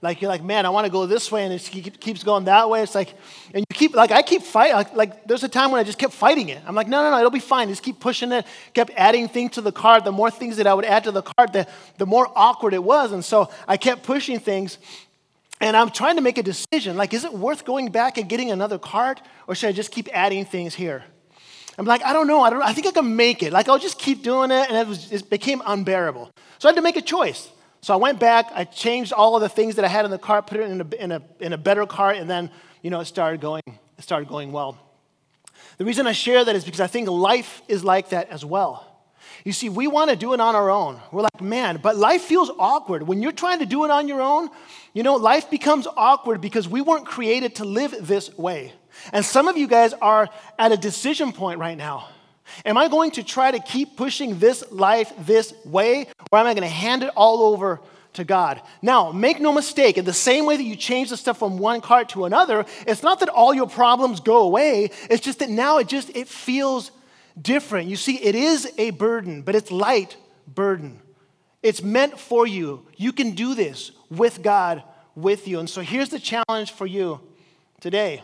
like 0.03 0.21
you're 0.21 0.29
like, 0.29 0.45
man, 0.45 0.67
I 0.67 0.69
want 0.69 0.85
to 0.85 0.93
go 0.93 1.07
this 1.07 1.33
way, 1.33 1.45
and 1.45 1.53
it 1.55 2.01
keeps 2.01 2.23
going 2.23 2.45
that 2.45 2.69
way. 2.69 2.83
It's 2.83 2.95
like, 2.95 3.15
and 3.55 3.65
you 3.69 3.75
keep 3.75 3.95
like 3.95 4.11
I 4.11 4.21
keep 4.21 4.43
fighting. 4.43 4.77
Like, 4.77 4.95
like, 4.95 5.27
there's 5.27 5.43
a 5.43 5.49
time 5.49 5.71
when 5.71 5.81
I 5.81 5.85
just 5.85 5.99
kept 5.99 6.13
fighting 6.13 6.51
it. 6.51 6.63
I'm 6.67 6.75
like, 6.75 6.87
no, 6.87 7.03
no, 7.03 7.11
no, 7.11 7.19
it'll 7.19 7.31
be 7.31 7.39
fine. 7.39 7.69
Just 7.69 7.83
keep 7.83 7.99
pushing 7.99 8.31
it. 8.31 8.47
Kept 8.75 8.91
adding 8.95 9.27
things 9.27 9.53
to 9.53 9.63
the 9.63 9.73
cart. 9.73 10.05
The 10.05 10.13
more 10.13 10.31
things 10.31 10.59
that 10.59 10.67
I 10.67 10.75
would 10.75 10.85
add 10.85 11.05
to 11.05 11.13
the 11.13 11.23
cart, 11.23 11.55
the 11.55 11.67
the 11.97 12.05
more 12.05 12.31
awkward 12.37 12.75
it 12.75 12.85
was. 12.85 13.11
And 13.13 13.25
so 13.25 13.51
I 13.67 13.79
kept 13.79 14.03
pushing 14.03 14.39
things, 14.39 14.77
and 15.61 15.77
I'm 15.77 15.91
trying 15.91 16.17
to 16.17 16.23
make 16.23 16.39
a 16.39 16.43
decision. 16.43 16.97
Like, 16.97 17.15
is 17.15 17.25
it 17.25 17.33
worth 17.33 17.65
going 17.65 17.91
back 17.91 18.19
and 18.19 18.29
getting 18.29 18.51
another 18.51 18.79
cart, 18.79 19.21
or 19.47 19.55
should 19.55 19.69
I 19.69 19.73
just 19.73 19.91
keep 19.91 20.09
adding 20.13 20.45
things 20.45 20.75
here? 20.75 21.05
I'm 21.79 21.87
like, 21.87 22.03
I 22.03 22.13
don't 22.13 22.27
know. 22.27 22.43
I 22.43 22.51
don't. 22.51 22.63
I 22.63 22.73
think 22.73 22.87
I 22.87 22.91
can 22.91 23.17
make 23.17 23.43
it. 23.43 23.53
Like, 23.53 23.69
I'll 23.69 23.79
just 23.79 23.99
keep 23.99 24.23
doing 24.23 24.51
it, 24.51 24.69
and 24.69 24.77
it, 24.77 24.87
was, 24.87 25.13
it 25.13 25.29
became 25.29 25.63
unbearable. 25.67 26.31
So 26.59 26.69
I 26.69 26.73
had 26.73 26.77
to 26.77 26.83
make 26.83 26.97
a 26.97 27.03
choice. 27.03 27.51
So 27.83 27.95
I 27.95 27.99
went 27.99 28.19
back, 28.19 28.51
I 28.53 28.65
changed 28.65 29.13
all 29.13 29.37
of 29.37 29.43
the 29.43 29.49
things 29.49 29.77
that 29.77 29.85
I 29.85 29.89
had 29.89 30.05
in 30.05 30.11
the 30.11 30.19
cart, 30.19 30.49
put 30.49 30.59
it 30.59 30.69
in 30.69 30.81
a, 30.81 30.95
in 30.97 31.13
a, 31.13 31.23
in 31.39 31.53
a 31.53 31.59
better 31.59 31.87
cart, 31.87 32.17
and 32.17 32.29
then, 32.29 32.51
you 32.83 32.91
know, 32.91 32.99
it 32.99 33.05
started 33.05 33.41
going, 33.41 33.63
it 33.67 34.03
started 34.03 34.29
going 34.29 34.51
well. 34.51 34.77
The 35.79 35.85
reason 35.85 36.07
I 36.07 36.13
share 36.13 36.45
that 36.45 36.57
is 36.57 36.65
because 36.65 36.81
I 36.81 36.87
think 36.87 37.09
life 37.09 37.63
is 37.69 37.85
like 37.85 38.09
that 38.09 38.31
as 38.31 38.45
well. 38.45 38.96
You 39.47 39.53
see, 39.53 39.69
we 39.69 39.87
want 39.87 40.11
to 40.11 40.17
do 40.17 40.33
it 40.33 40.41
on 40.41 40.57
our 40.57 40.69
own. 40.69 41.01
We're 41.13 41.23
like, 41.23 41.41
man, 41.41 41.79
but 41.81 41.97
life 41.97 42.23
feels 42.23 42.51
awkward. 42.59 43.05
When 43.05 43.23
you're 43.23 43.31
trying 43.31 43.61
to 43.61 43.65
do 43.65 43.85
it 43.85 43.93
on 43.93 44.09
your 44.09 44.21
own, 44.21 44.51
you 44.93 45.05
know, 45.05 45.15
life 45.15 45.51
becomes 45.51 45.87
awkward 45.97 46.41
because 46.41 46.69
we 46.69 46.81
weren't 46.81 47.07
created 47.07 47.55
to 47.57 47.65
live 47.65 47.95
this 48.01 48.37
way. 48.37 48.73
And 49.13 49.25
some 49.25 49.47
of 49.47 49.57
you 49.57 49.69
guys 49.69 49.93
are 50.03 50.29
at 50.59 50.73
a 50.73 50.77
decision 50.77 51.33
point 51.33 51.61
right 51.61 51.79
now. 51.79 52.09
Am 52.65 52.77
I 52.77 52.89
going 52.89 53.13
to 53.13 53.23
try 53.23 53.53
to 53.53 53.61
keep 53.61 53.97
pushing 53.97 54.41
this 54.41 54.65
life 54.73 55.13
this 55.17 55.55
way, 55.65 56.09
or 56.33 56.41
am 56.41 56.47
I 56.49 56.55
going 56.55 56.67
to 56.67 56.69
hand 56.69 57.05
it 57.05 57.11
all 57.15 57.53
over 57.53 57.81
to 58.15 58.25
God? 58.25 58.61
Now, 58.83 59.13
make 59.13 59.39
no 59.39 59.53
mistake, 59.53 59.97
in 59.97 60.05
the 60.05 60.13
same 60.13 60.45
way 60.47 60.57
that 60.57 60.65
you 60.65 60.75
change 60.75 61.11
the 61.11 61.17
stuff 61.17 61.39
from 61.39 61.59
one 61.59 61.83
cart 61.83 62.09
to 62.11 62.25
another, 62.25 62.67
it's 62.85 63.05
not 63.05 63.21
that 63.21 63.29
all 63.29 63.55
your 63.55 63.69
problems 63.69 64.19
go 64.19 64.39
away, 64.39 64.91
it's 65.09 65.25
just 65.25 65.39
that 65.39 65.51
now 65.51 65.79
it 65.79 65.87
just 65.87 66.11
it 66.17 66.27
feels 66.27 66.91
different. 67.41 67.89
You 67.89 67.97
see, 67.97 68.17
it 68.17 68.35
is 68.35 68.73
a 68.79 68.91
burden, 68.91 69.43
but 69.43 69.55
it's 69.55 69.71
light 69.71 70.17
burden. 70.47 71.01
It's 71.63 71.83
meant 71.83 72.19
for 72.19 72.47
you. 72.47 72.87
You 72.97 73.13
can 73.13 73.33
do 73.33 73.55
this 73.55 73.91
with 74.11 74.43
God 74.43 74.83
with 75.15 75.49
you. 75.49 75.59
And 75.59 75.69
so 75.69 75.81
here's 75.81 76.11
the 76.11 76.21
challenge 76.21 76.73
for 76.73 76.87
you 76.87 77.21
today. 77.81 78.23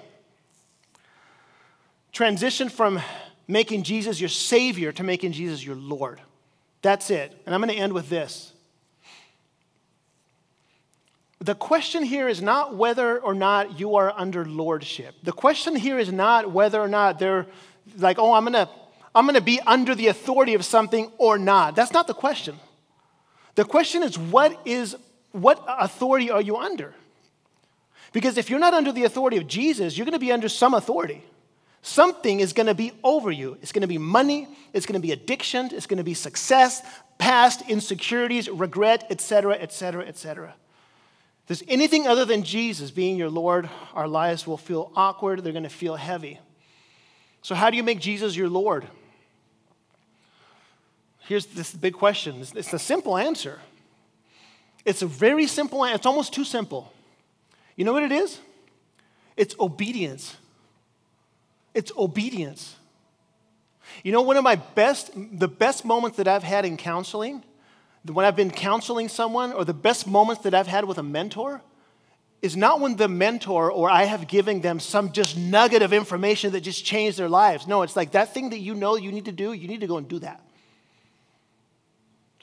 Transition 2.12 2.68
from 2.68 3.00
making 3.48 3.82
Jesus 3.82 4.20
your 4.20 4.28
Savior 4.28 4.92
to 4.92 5.02
making 5.02 5.32
Jesus 5.32 5.64
your 5.64 5.76
Lord. 5.76 6.20
That's 6.82 7.10
it. 7.10 7.40
And 7.46 7.54
I'm 7.54 7.60
going 7.60 7.74
to 7.74 7.80
end 7.80 7.92
with 7.92 8.08
this. 8.08 8.52
The 11.40 11.54
question 11.56 12.04
here 12.04 12.28
is 12.28 12.40
not 12.40 12.76
whether 12.76 13.18
or 13.18 13.34
not 13.34 13.80
you 13.80 13.96
are 13.96 14.12
under 14.16 14.44
lordship. 14.44 15.16
The 15.24 15.32
question 15.32 15.74
here 15.74 15.98
is 15.98 16.12
not 16.12 16.52
whether 16.52 16.80
or 16.80 16.86
not 16.86 17.18
they're 17.18 17.46
like, 17.98 18.18
oh, 18.20 18.32
I'm 18.32 18.44
going 18.44 18.52
to 18.52 18.68
I'm 19.14 19.24
going 19.26 19.34
to 19.34 19.40
be 19.40 19.60
under 19.60 19.94
the 19.94 20.06
authority 20.08 20.54
of 20.54 20.64
something 20.64 21.10
or 21.18 21.38
not. 21.38 21.76
That's 21.76 21.92
not 21.92 22.06
the 22.06 22.14
question. 22.14 22.58
The 23.54 23.64
question 23.64 24.02
is 24.02 24.18
what 24.18 24.58
is 24.64 24.96
what 25.32 25.64
authority 25.66 26.30
are 26.30 26.40
you 26.40 26.56
under? 26.56 26.94
Because 28.12 28.36
if 28.36 28.50
you're 28.50 28.58
not 28.58 28.74
under 28.74 28.92
the 28.92 29.04
authority 29.04 29.38
of 29.38 29.46
Jesus, 29.46 29.96
you're 29.96 30.04
going 30.04 30.12
to 30.12 30.18
be 30.18 30.32
under 30.32 30.48
some 30.48 30.74
authority. 30.74 31.24
Something 31.80 32.40
is 32.40 32.52
going 32.52 32.66
to 32.66 32.74
be 32.74 32.92
over 33.02 33.30
you. 33.30 33.58
It's 33.62 33.72
going 33.72 33.82
to 33.82 33.88
be 33.88 33.98
money, 33.98 34.46
it's 34.72 34.86
going 34.86 35.00
to 35.00 35.04
be 35.04 35.12
addiction, 35.12 35.70
it's 35.72 35.86
going 35.86 35.98
to 35.98 36.04
be 36.04 36.14
success, 36.14 36.82
past 37.18 37.68
insecurities, 37.68 38.48
regret, 38.48 39.06
etc., 39.10 39.54
etc., 39.54 40.06
etc. 40.06 40.54
There's 41.48 41.64
anything 41.66 42.06
other 42.06 42.24
than 42.24 42.44
Jesus 42.44 42.90
being 42.90 43.16
your 43.16 43.30
Lord, 43.30 43.68
our 43.94 44.06
lives 44.06 44.46
will 44.46 44.56
feel 44.56 44.92
awkward, 44.94 45.42
they're 45.42 45.52
going 45.52 45.64
to 45.64 45.68
feel 45.68 45.96
heavy. 45.96 46.38
So, 47.42 47.56
how 47.56 47.70
do 47.70 47.76
you 47.76 47.82
make 47.82 47.98
Jesus 47.98 48.36
your 48.36 48.48
Lord? 48.48 48.86
Here's 51.28 51.46
this 51.46 51.72
big 51.72 51.94
question. 51.94 52.40
It's 52.40 52.72
a 52.72 52.78
simple 52.78 53.16
answer. 53.16 53.60
It's 54.84 55.02
a 55.02 55.06
very 55.06 55.46
simple. 55.46 55.84
It's 55.84 56.06
almost 56.06 56.32
too 56.32 56.44
simple. 56.44 56.92
You 57.76 57.84
know 57.84 57.92
what 57.92 58.02
it 58.02 58.12
is? 58.12 58.40
It's 59.36 59.54
obedience. 59.58 60.36
It's 61.74 61.92
obedience. 61.96 62.76
You 64.02 64.12
know, 64.12 64.22
one 64.22 64.36
of 64.36 64.44
my 64.44 64.56
best, 64.56 65.10
the 65.14 65.48
best 65.48 65.84
moments 65.84 66.16
that 66.16 66.28
I've 66.28 66.42
had 66.42 66.64
in 66.64 66.76
counseling, 66.76 67.42
when 68.06 68.26
I've 68.26 68.36
been 68.36 68.50
counseling 68.50 69.08
someone, 69.08 69.52
or 69.52 69.64
the 69.64 69.74
best 69.74 70.06
moments 70.06 70.42
that 70.42 70.54
I've 70.54 70.66
had 70.66 70.84
with 70.84 70.98
a 70.98 71.02
mentor, 71.02 71.62
is 72.40 72.56
not 72.56 72.80
when 72.80 72.96
the 72.96 73.06
mentor 73.06 73.70
or 73.70 73.88
I 73.88 74.04
have 74.04 74.26
given 74.26 74.60
them 74.60 74.80
some 74.80 75.12
just 75.12 75.36
nugget 75.36 75.82
of 75.82 75.92
information 75.92 76.52
that 76.52 76.62
just 76.62 76.84
changed 76.84 77.16
their 77.18 77.28
lives. 77.28 77.68
No, 77.68 77.82
it's 77.82 77.94
like 77.94 78.12
that 78.12 78.34
thing 78.34 78.50
that 78.50 78.58
you 78.58 78.74
know 78.74 78.96
you 78.96 79.12
need 79.12 79.26
to 79.26 79.32
do, 79.32 79.52
you 79.52 79.68
need 79.68 79.80
to 79.80 79.86
go 79.86 79.96
and 79.96 80.08
do 80.08 80.18
that. 80.18 80.40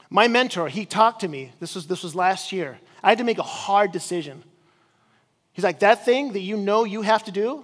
My 0.09 0.27
mentor, 0.27 0.67
he 0.67 0.85
talked 0.85 1.21
to 1.21 1.27
me. 1.27 1.51
This 1.59 1.75
was, 1.75 1.87
this 1.87 2.03
was 2.03 2.15
last 2.15 2.51
year. 2.51 2.79
I 3.03 3.09
had 3.09 3.19
to 3.19 3.23
make 3.23 3.37
a 3.37 3.43
hard 3.43 3.91
decision. 3.91 4.43
He's 5.53 5.63
like, 5.63 5.79
that 5.79 6.05
thing 6.05 6.33
that 6.33 6.39
you 6.39 6.57
know 6.57 6.83
you 6.83 7.01
have 7.01 7.23
to 7.25 7.31
do, 7.31 7.63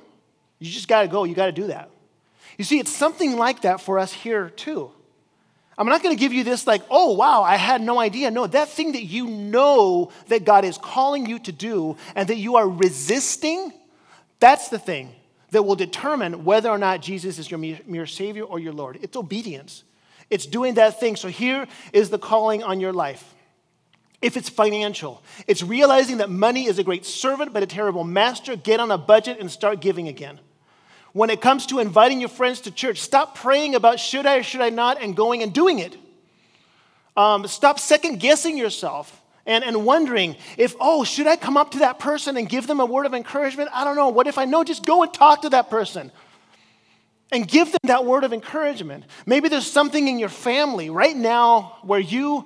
you 0.59 0.71
just 0.71 0.87
got 0.87 1.01
to 1.01 1.07
go. 1.07 1.23
You 1.23 1.33
got 1.33 1.47
to 1.47 1.51
do 1.51 1.67
that. 1.67 1.89
You 2.57 2.63
see, 2.63 2.79
it's 2.79 2.95
something 2.95 3.35
like 3.35 3.61
that 3.61 3.81
for 3.81 3.99
us 3.99 4.13
here, 4.13 4.49
too. 4.49 4.91
I'm 5.77 5.87
not 5.87 6.01
going 6.01 6.15
to 6.15 6.19
give 6.19 6.31
you 6.31 6.43
this, 6.43 6.65
like, 6.67 6.83
oh, 6.89 7.13
wow, 7.13 7.43
I 7.43 7.57
had 7.57 7.81
no 7.81 7.99
idea. 7.99 8.31
No, 8.31 8.47
that 8.47 8.69
thing 8.69 8.93
that 8.93 9.03
you 9.03 9.27
know 9.27 10.11
that 10.27 10.45
God 10.45 10.63
is 10.63 10.77
calling 10.77 11.25
you 11.25 11.39
to 11.39 11.51
do 11.51 11.97
and 12.15 12.29
that 12.29 12.37
you 12.37 12.55
are 12.55 12.69
resisting, 12.69 13.73
that's 14.39 14.69
the 14.69 14.79
thing 14.79 15.13
that 15.49 15.63
will 15.63 15.75
determine 15.75 16.45
whether 16.45 16.69
or 16.69 16.77
not 16.77 17.01
Jesus 17.01 17.39
is 17.39 17.51
your 17.51 17.57
mere 17.57 18.05
Savior 18.05 18.43
or 18.43 18.59
your 18.59 18.73
Lord. 18.73 18.99
It's 19.01 19.17
obedience. 19.17 19.83
It's 20.29 20.45
doing 20.45 20.75
that 20.75 20.99
thing. 20.99 21.15
So 21.15 21.27
here 21.27 21.67
is 21.93 22.09
the 22.09 22.19
calling 22.19 22.63
on 22.63 22.79
your 22.79 22.93
life. 22.93 23.33
If 24.21 24.37
it's 24.37 24.49
financial, 24.49 25.21
it's 25.45 25.61
realizing 25.61 26.17
that 26.17 26.29
money 26.29 26.65
is 26.65 26.79
a 26.79 26.83
great 26.83 27.05
servant 27.05 27.53
but 27.53 27.61
a 27.63 27.67
terrible 27.67 28.03
master. 28.03 28.55
Get 28.55 28.79
on 28.79 28.89
a 28.89 28.97
budget 28.97 29.39
and 29.39 29.51
start 29.51 29.81
giving 29.81 30.07
again. 30.07 30.39
When 31.13 31.29
it 31.29 31.41
comes 31.41 31.67
to 31.67 31.79
inviting 31.79 32.19
your 32.19 32.29
friends 32.29 32.61
to 32.61 32.71
church, 32.71 32.99
stop 32.99 33.35
praying 33.35 33.75
about 33.75 33.99
should 33.99 34.25
I 34.25 34.37
or 34.37 34.43
should 34.43 34.61
I 34.61 34.69
not 34.69 35.01
and 35.01 35.15
going 35.15 35.43
and 35.43 35.53
doing 35.53 35.79
it. 35.79 35.95
Um, 37.15 37.47
stop 37.47 37.79
second 37.79 38.19
guessing 38.19 38.57
yourself 38.57 39.21
and, 39.45 39.63
and 39.63 39.85
wondering 39.85 40.35
if, 40.57 40.75
oh, 40.79 41.03
should 41.03 41.27
I 41.27 41.35
come 41.35 41.55
up 41.55 41.71
to 41.71 41.79
that 41.79 41.99
person 41.99 42.35
and 42.35 42.49
give 42.49 42.67
them 42.67 42.79
a 42.79 42.85
word 42.85 43.05
of 43.05 43.13
encouragement? 43.13 43.69
I 43.73 43.83
don't 43.83 43.95
know. 43.95 44.09
What 44.09 44.27
if 44.27 44.37
I 44.37 44.45
know? 44.45 44.63
Just 44.63 44.85
go 44.85 45.03
and 45.03 45.13
talk 45.13 45.43
to 45.43 45.49
that 45.49 45.69
person 45.69 46.11
and 47.31 47.47
give 47.47 47.71
them 47.71 47.79
that 47.83 48.05
word 48.05 48.23
of 48.23 48.33
encouragement. 48.33 49.03
Maybe 49.25 49.49
there's 49.49 49.69
something 49.69 50.07
in 50.07 50.19
your 50.19 50.29
family 50.29 50.89
right 50.89 51.15
now 51.15 51.77
where 51.83 51.99
you, 51.99 52.45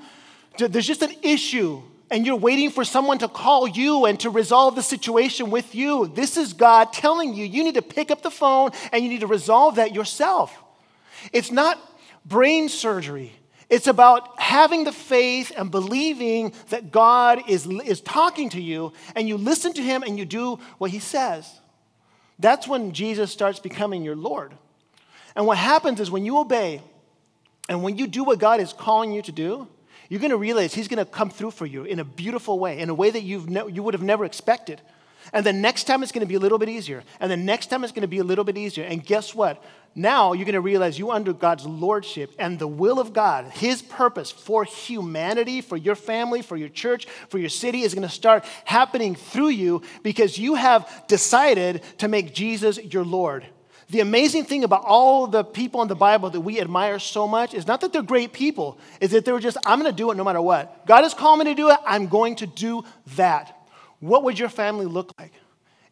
there's 0.58 0.88
just 0.88 1.02
an 1.02 1.14
issue 1.22 1.82
and 2.12 2.26
you're 2.26 2.36
waiting 2.36 2.72
for 2.72 2.84
someone 2.84 3.20
to 3.20 3.28
call 3.28 3.68
you 3.68 4.06
and 4.06 4.20
to 4.22 4.30
resolve 4.30 4.76
the 4.76 4.82
situation 4.82 5.52
with 5.52 5.76
you. 5.76 6.08
This 6.08 6.38
is 6.38 6.54
God 6.54 6.92
telling 6.92 7.34
you 7.34 7.46
you 7.46 7.64
need 7.64 7.76
to 7.76 7.82
pick 7.82 8.10
up 8.10 8.24
the 8.24 8.32
phone 8.32 8.72
and 8.92 9.04
you 9.04 9.10
need 9.10 9.20
to 9.20 9.28
resolve 9.28 9.76
that 9.76 9.94
yourself. 9.94 10.58
It's 11.34 11.52
not 11.52 11.78
brain 12.26 12.70
surgery. 12.70 13.34
It's 13.70 13.86
about 13.86 14.40
having 14.40 14.84
the 14.84 14.92
faith 14.92 15.52
and 15.56 15.70
believing 15.70 16.54
that 16.70 16.92
God 16.92 17.48
is, 17.48 17.68
is 17.68 18.02
talking 18.02 18.50
to 18.52 18.62
you 18.62 18.94
and 19.16 19.28
you 19.28 19.38
listen 19.38 19.74
to 19.74 19.82
him 19.84 20.02
and 20.02 20.18
you 20.18 20.26
do 20.26 20.58
what 20.80 20.90
he 20.90 21.00
says. 21.00 21.60
That's 22.40 22.68
when 22.68 22.94
Jesus 22.94 23.32
starts 23.32 23.60
becoming 23.60 24.02
your 24.02 24.16
Lord. 24.16 24.54
And 25.40 25.48
what 25.48 25.58
happens 25.58 26.02
is 26.02 26.12
when 26.12 26.26
you 26.26 26.38
obey 26.38 26.82
and 27.70 27.82
when 27.82 27.98
you 27.98 28.08
do 28.08 28.26
what 28.26 28.40
God 28.40 28.60
is 28.60 28.74
calling 28.74 29.14
you 29.14 29.22
to 29.22 29.32
do, 29.32 29.70
you're 30.10 30.20
going 30.20 30.32
to 30.32 30.38
realize 30.38 30.74
He's 30.74 30.90
going 30.90 30.98
to 30.98 31.10
come 31.10 31.30
through 31.30 31.52
for 31.52 31.66
you 31.66 31.86
in 31.86 32.02
a 32.02 32.04
beautiful 32.04 32.60
way, 32.60 32.78
in 32.78 32.90
a 32.90 32.94
way 32.94 33.10
that 33.10 33.22
you've 33.22 33.50
ne- 33.50 33.72
you 33.72 33.82
would 33.82 33.94
have 33.94 34.04
never 34.04 34.26
expected. 34.26 34.82
And 35.32 35.46
the 35.46 35.54
next 35.54 35.86
time 35.86 36.04
it's 36.04 36.12
going 36.12 36.26
to 36.26 36.28
be 36.28 36.36
a 36.36 36.40
little 36.40 36.58
bit 36.58 36.68
easier. 36.68 37.06
And 37.22 37.32
the 37.32 37.38
next 37.38 37.68
time 37.68 37.86
it's 37.86 37.94
going 37.94 38.02
to 38.02 38.08
be 38.10 38.18
a 38.18 38.24
little 38.26 38.44
bit 38.44 38.58
easier. 38.58 38.84
And 38.84 39.02
guess 39.02 39.34
what? 39.34 39.64
Now 39.96 40.34
you're 40.34 40.44
going 40.44 40.56
to 40.56 40.60
realize 40.60 41.00
you're 41.00 41.14
under 41.14 41.32
God's 41.32 41.66
lordship 41.66 42.34
and 42.38 42.60
the 42.60 42.68
will 42.68 43.00
of 43.00 43.14
God, 43.14 43.46
His 43.46 43.82
purpose 43.82 44.32
for 44.32 44.66
humanity, 44.66 45.62
for 45.62 45.78
your 45.78 45.96
family, 45.96 46.42
for 46.42 46.58
your 46.58 46.68
church, 46.68 47.08
for 47.30 47.38
your 47.38 47.48
city 47.48 47.84
is 47.84 47.94
going 47.94 48.06
to 48.06 48.14
start 48.14 48.44
happening 48.66 49.16
through 49.16 49.52
you 49.52 49.84
because 50.04 50.38
you 50.38 50.56
have 50.56 51.06
decided 51.08 51.82
to 52.00 52.10
make 52.10 52.34
Jesus 52.34 52.78
your 52.84 53.06
Lord. 53.06 53.46
The 53.90 54.02
amazing 54.02 54.46
thing 54.46 54.64
about 54.64 54.84
all 54.86 55.26
the 55.26 55.44
people 55.44 55.82
in 55.82 55.88
the 55.88 55.96
Bible 55.96 56.30
that 56.30 56.42
we 56.42 56.62
admire 56.62 57.00
so 57.00 57.28
much 57.28 57.56
is 57.56 57.66
not 57.66 57.82
that 57.82 57.92
they're 57.92 58.04
great 58.04 58.34
people, 58.34 58.78
is 59.02 59.12
that 59.12 59.26
they 59.26 59.32
were 59.32 59.40
just, 59.40 59.58
I'm 59.66 59.80
going 59.80 59.92
to 59.92 59.98
do 59.98 60.12
it 60.12 60.16
no 60.16 60.24
matter 60.24 60.42
what. 60.42 60.86
God 60.86 61.02
has 61.02 61.16
called 61.16 61.40
me 61.40 61.46
to 61.46 61.56
do 61.56 61.70
it, 61.70 61.78
I'm 61.86 62.08
going 62.08 62.36
to 62.36 62.46
do 62.46 62.84
that. 63.16 63.56
What 64.00 64.24
would 64.24 64.38
your 64.38 64.50
family 64.50 64.86
look 64.86 65.12
like 65.20 65.34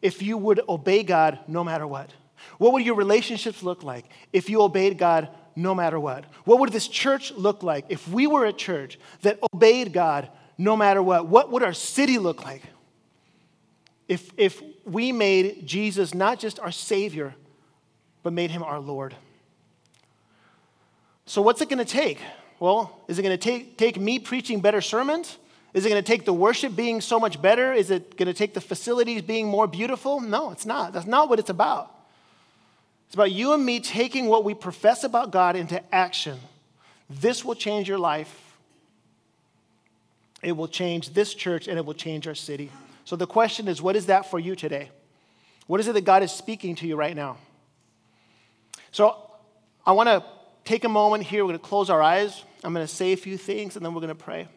if 0.00 0.22
you 0.22 0.36
would 0.36 0.60
obey 0.68 1.02
God 1.02 1.40
no 1.48 1.64
matter 1.64 1.86
what? 1.86 2.10
What 2.58 2.72
would 2.72 2.84
your 2.84 2.94
relationships 2.94 3.64
look 3.64 3.82
like 3.82 4.04
if 4.32 4.48
you 4.48 4.62
obeyed 4.62 4.96
God 4.96 5.28
no 5.56 5.74
matter 5.74 5.98
what? 5.98 6.24
What 6.44 6.60
would 6.60 6.70
this 6.70 6.86
church 6.86 7.32
look 7.32 7.64
like 7.64 7.86
if 7.88 8.08
we 8.08 8.28
were 8.28 8.46
a 8.46 8.52
church 8.52 8.98
that 9.22 9.40
obeyed 9.52 9.92
God 9.92 10.30
no 10.56 10.76
matter 10.76 11.02
what? 11.02 11.26
What 11.26 11.50
would 11.50 11.64
our 11.64 11.74
city 11.74 12.18
look 12.18 12.44
like 12.44 12.62
if, 14.06 14.30
if 14.36 14.62
we 14.84 15.10
made 15.10 15.66
Jesus 15.66 16.14
not 16.14 16.38
just 16.38 16.60
our 16.60 16.72
Savior, 16.72 17.34
but 18.22 18.32
made 18.32 18.50
him 18.50 18.62
our 18.62 18.80
Lord. 18.80 19.14
So, 21.26 21.42
what's 21.42 21.60
it 21.60 21.68
going 21.68 21.84
to 21.84 21.84
take? 21.84 22.18
Well, 22.60 22.98
is 23.06 23.18
it 23.18 23.22
going 23.22 23.36
to 23.36 23.42
take, 23.42 23.76
take 23.76 23.98
me 24.00 24.18
preaching 24.18 24.60
better 24.60 24.80
sermons? 24.80 25.38
Is 25.74 25.84
it 25.84 25.90
going 25.90 26.02
to 26.02 26.06
take 26.06 26.24
the 26.24 26.32
worship 26.32 26.74
being 26.74 27.00
so 27.00 27.20
much 27.20 27.40
better? 27.40 27.72
Is 27.72 27.90
it 27.90 28.16
going 28.16 28.26
to 28.26 28.34
take 28.34 28.54
the 28.54 28.60
facilities 28.60 29.22
being 29.22 29.46
more 29.46 29.66
beautiful? 29.66 30.20
No, 30.20 30.50
it's 30.50 30.66
not. 30.66 30.92
That's 30.92 31.06
not 31.06 31.28
what 31.28 31.38
it's 31.38 31.50
about. 31.50 31.94
It's 33.06 33.14
about 33.14 33.32
you 33.32 33.52
and 33.52 33.64
me 33.64 33.80
taking 33.80 34.26
what 34.26 34.44
we 34.44 34.54
profess 34.54 35.04
about 35.04 35.30
God 35.30 35.56
into 35.56 35.82
action. 35.94 36.38
This 37.08 37.44
will 37.44 37.54
change 37.54 37.88
your 37.88 37.98
life. 37.98 38.56
It 40.42 40.52
will 40.52 40.68
change 40.68 41.14
this 41.14 41.34
church 41.34 41.68
and 41.68 41.78
it 41.78 41.84
will 41.84 41.94
change 41.94 42.26
our 42.26 42.34
city. 42.34 42.70
So 43.04 43.16
the 43.16 43.26
question 43.26 43.68
is 43.68 43.80
what 43.80 43.96
is 43.96 44.06
that 44.06 44.30
for 44.30 44.38
you 44.38 44.54
today? 44.54 44.90
What 45.66 45.80
is 45.80 45.88
it 45.88 45.92
that 45.94 46.04
God 46.04 46.22
is 46.22 46.32
speaking 46.32 46.74
to 46.76 46.86
you 46.86 46.96
right 46.96 47.16
now? 47.16 47.38
So 48.90 49.16
I 49.86 49.92
want 49.92 50.08
to 50.08 50.24
take 50.64 50.84
a 50.84 50.88
moment 50.88 51.24
here. 51.24 51.44
We're 51.44 51.50
going 51.50 51.60
to 51.60 51.66
close 51.66 51.90
our 51.90 52.02
eyes. 52.02 52.44
I'm 52.64 52.74
going 52.74 52.86
to 52.86 52.92
say 52.92 53.12
a 53.12 53.16
few 53.16 53.36
things 53.36 53.76
and 53.76 53.84
then 53.84 53.94
we're 53.94 54.00
going 54.00 54.08
to 54.08 54.14
pray. 54.14 54.48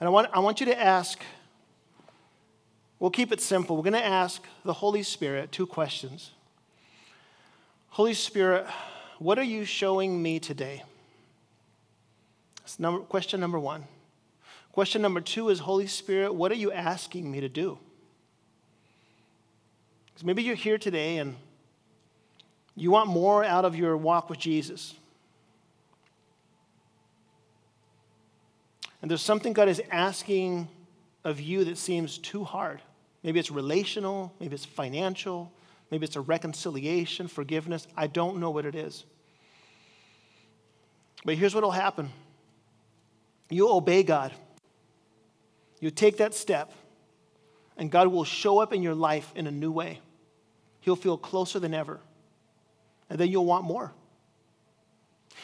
And 0.00 0.06
I 0.06 0.10
want, 0.10 0.28
I 0.32 0.38
want 0.38 0.60
you 0.60 0.66
to 0.66 0.80
ask, 0.80 1.20
we'll 2.98 3.10
keep 3.10 3.32
it 3.32 3.40
simple. 3.40 3.76
We're 3.76 3.82
going 3.82 3.92
to 3.94 4.04
ask 4.04 4.42
the 4.64 4.72
Holy 4.72 5.02
Spirit 5.02 5.52
two 5.52 5.66
questions. 5.66 6.30
Holy 7.88 8.14
Spirit, 8.14 8.66
what 9.18 9.38
are 9.38 9.44
you 9.44 9.64
showing 9.64 10.22
me 10.22 10.38
today? 10.38 10.84
That's 12.60 12.78
number, 12.78 13.00
question 13.00 13.40
number 13.40 13.58
one. 13.58 13.84
Question 14.72 15.02
number 15.02 15.20
two 15.20 15.48
is 15.48 15.58
Holy 15.58 15.88
Spirit, 15.88 16.32
what 16.32 16.52
are 16.52 16.56
you 16.56 16.70
asking 16.70 17.28
me 17.28 17.40
to 17.40 17.48
do? 17.48 17.78
Because 20.06 20.24
maybe 20.24 20.44
you're 20.44 20.54
here 20.54 20.78
today 20.78 21.16
and 21.18 21.34
you 22.78 22.92
want 22.92 23.08
more 23.08 23.44
out 23.44 23.64
of 23.64 23.74
your 23.74 23.96
walk 23.96 24.30
with 24.30 24.38
Jesus. 24.38 24.94
And 29.02 29.10
there's 29.10 29.22
something 29.22 29.52
God 29.52 29.68
is 29.68 29.82
asking 29.90 30.68
of 31.24 31.40
you 31.40 31.64
that 31.64 31.76
seems 31.76 32.18
too 32.18 32.44
hard. 32.44 32.80
Maybe 33.22 33.40
it's 33.40 33.50
relational, 33.50 34.32
maybe 34.38 34.54
it's 34.54 34.64
financial, 34.64 35.52
maybe 35.90 36.04
it's 36.04 36.16
a 36.16 36.20
reconciliation, 36.20 37.26
forgiveness. 37.26 37.86
I 37.96 38.06
don't 38.06 38.38
know 38.38 38.50
what 38.50 38.64
it 38.64 38.74
is. 38.74 39.04
But 41.24 41.34
here's 41.34 41.54
what 41.54 41.64
will 41.64 41.70
happen 41.72 42.10
you 43.50 43.70
obey 43.70 44.04
God, 44.04 44.32
you 45.80 45.90
take 45.90 46.18
that 46.18 46.34
step, 46.34 46.72
and 47.76 47.90
God 47.90 48.08
will 48.08 48.24
show 48.24 48.60
up 48.60 48.72
in 48.72 48.82
your 48.82 48.94
life 48.94 49.32
in 49.34 49.48
a 49.48 49.50
new 49.50 49.72
way. 49.72 50.00
He'll 50.80 50.96
feel 50.96 51.18
closer 51.18 51.58
than 51.58 51.74
ever 51.74 52.00
and 53.10 53.18
then 53.18 53.28
you'll 53.28 53.44
want 53.44 53.64
more. 53.64 53.92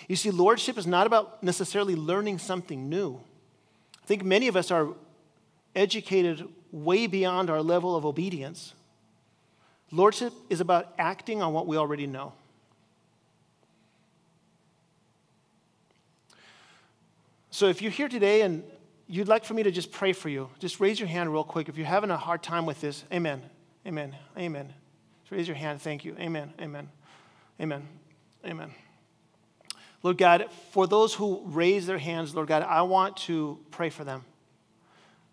You 0.09 0.17
see, 0.17 0.31
lordship 0.31 0.77
is 0.77 0.87
not 0.87 1.07
about 1.07 1.43
necessarily 1.43 1.95
learning 1.95 2.39
something 2.39 2.89
new. 2.89 3.21
I 4.03 4.07
think 4.07 4.25
many 4.25 4.49
of 4.49 4.57
us 4.57 4.71
are 4.71 4.89
educated 5.75 6.47
way 6.73 7.07
beyond 7.07 7.51
our 7.51 7.63
level 7.63 7.97
of 7.97 8.05
obedience. 8.05 8.75
Lordship 9.91 10.33
is 10.51 10.61
about 10.61 10.93
acting 10.99 11.43
on 11.43 11.53
what 11.53 11.67
we 11.67 11.77
already 11.77 12.07
know. 12.07 12.33
So 17.51 17.69
if 17.69 17.81
you're 17.81 17.93
here 17.93 18.09
today 18.09 18.43
and 18.43 18.65
you'd 19.07 19.29
like 19.29 19.45
for 19.45 19.55
me 19.55 19.63
to 19.63 19.71
just 19.71 19.93
pray 19.93 20.13
for 20.13 20.29
you, 20.29 20.51
just 20.59 20.81
raise 20.81 20.99
your 20.99 21.09
hand 21.09 21.33
real 21.33 21.45
quick. 21.45 21.69
If 21.69 21.77
you're 21.77 21.87
having 21.87 22.11
a 22.11 22.17
hard 22.17 22.43
time 22.43 22.67
with 22.67 22.81
this, 22.81 23.05
amen, 23.13 23.43
amen, 23.87 24.17
amen. 24.37 24.73
Just 25.23 25.31
raise 25.31 25.47
your 25.47 25.57
hand. 25.57 25.81
Thank 25.81 26.05
you. 26.05 26.17
Amen, 26.19 26.53
amen, 26.61 26.89
amen, 27.61 27.87
amen. 28.45 28.71
Lord 30.03 30.19
God, 30.19 30.47
for 30.73 30.87
those 30.87 31.15
who 31.15 31.43
raise 31.47 31.87
their 31.87 31.99
hands, 31.99 32.35
Lord 32.35 32.49
God, 32.49 32.63
I 32.63 32.83
want 32.83 33.17
to 33.19 33.59
pray 33.71 33.89
for 33.89 34.05
them. 34.05 34.25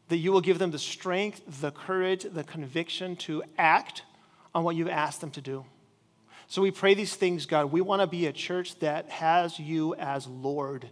That 0.08 0.18
you 0.18 0.32
will 0.32 0.42
give 0.42 0.60
them 0.60 0.72
the 0.72 0.80
strength, 0.80 1.42
the 1.62 1.72
courage, 1.72 2.26
the 2.30 2.44
conviction 2.44 3.16
to 3.18 3.44
act 3.58 4.04
on 4.56 4.64
what 4.64 4.76
you've 4.76 4.88
asked 4.88 5.22
them 5.22 5.32
to 5.32 5.42
do. 5.42 5.66
So 6.48 6.62
we 6.62 6.72
pray 6.72 6.94
these 6.94 7.16
things, 7.16 7.46
God. 7.46 7.72
We 7.72 7.82
want 7.82 8.02
to 8.02 8.08
be 8.08 8.26
a 8.26 8.34
church 8.34 8.78
that 8.80 9.10
has 9.10 9.60
you 9.60 9.96
as 9.96 10.28
Lord 10.28 10.90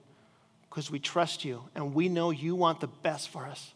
because 0.69 0.89
we 0.89 0.99
trust 0.99 1.43
you 1.43 1.63
and 1.75 1.93
we 1.93 2.07
know 2.07 2.31
you 2.31 2.55
want 2.55 2.79
the 2.79 2.87
best 2.87 3.29
for 3.29 3.45
us. 3.45 3.73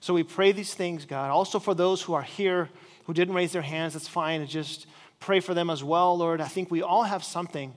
So 0.00 0.14
we 0.14 0.24
pray 0.24 0.52
these 0.52 0.74
things, 0.74 1.04
God. 1.04 1.30
Also 1.30 1.58
for 1.58 1.74
those 1.74 2.02
who 2.02 2.14
are 2.14 2.22
here 2.22 2.68
who 3.04 3.14
didn't 3.14 3.34
raise 3.34 3.52
their 3.52 3.62
hands, 3.62 3.92
that's 3.92 4.08
fine. 4.08 4.40
And 4.40 4.50
just 4.50 4.86
pray 5.20 5.40
for 5.40 5.54
them 5.54 5.70
as 5.70 5.82
well, 5.82 6.16
Lord. 6.16 6.40
I 6.40 6.48
think 6.48 6.70
we 6.70 6.82
all 6.82 7.04
have 7.04 7.24
something 7.24 7.74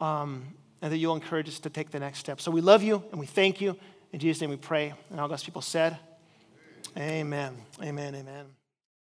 um, 0.00 0.54
and 0.82 0.92
that 0.92 0.98
you'll 0.98 1.14
encourage 1.14 1.48
us 1.48 1.58
to 1.60 1.70
take 1.70 1.90
the 1.90 2.00
next 2.00 2.18
step. 2.18 2.40
So 2.40 2.50
we 2.50 2.60
love 2.60 2.82
you 2.82 3.02
and 3.10 3.20
we 3.20 3.26
thank 3.26 3.60
you. 3.60 3.76
In 4.12 4.20
Jesus' 4.20 4.40
name 4.40 4.50
we 4.50 4.56
pray. 4.56 4.94
And 5.10 5.20
all 5.20 5.28
God's 5.28 5.44
people 5.44 5.62
said, 5.62 5.98
Amen. 6.96 7.56
Amen. 7.82 8.14
Amen. 8.14 8.65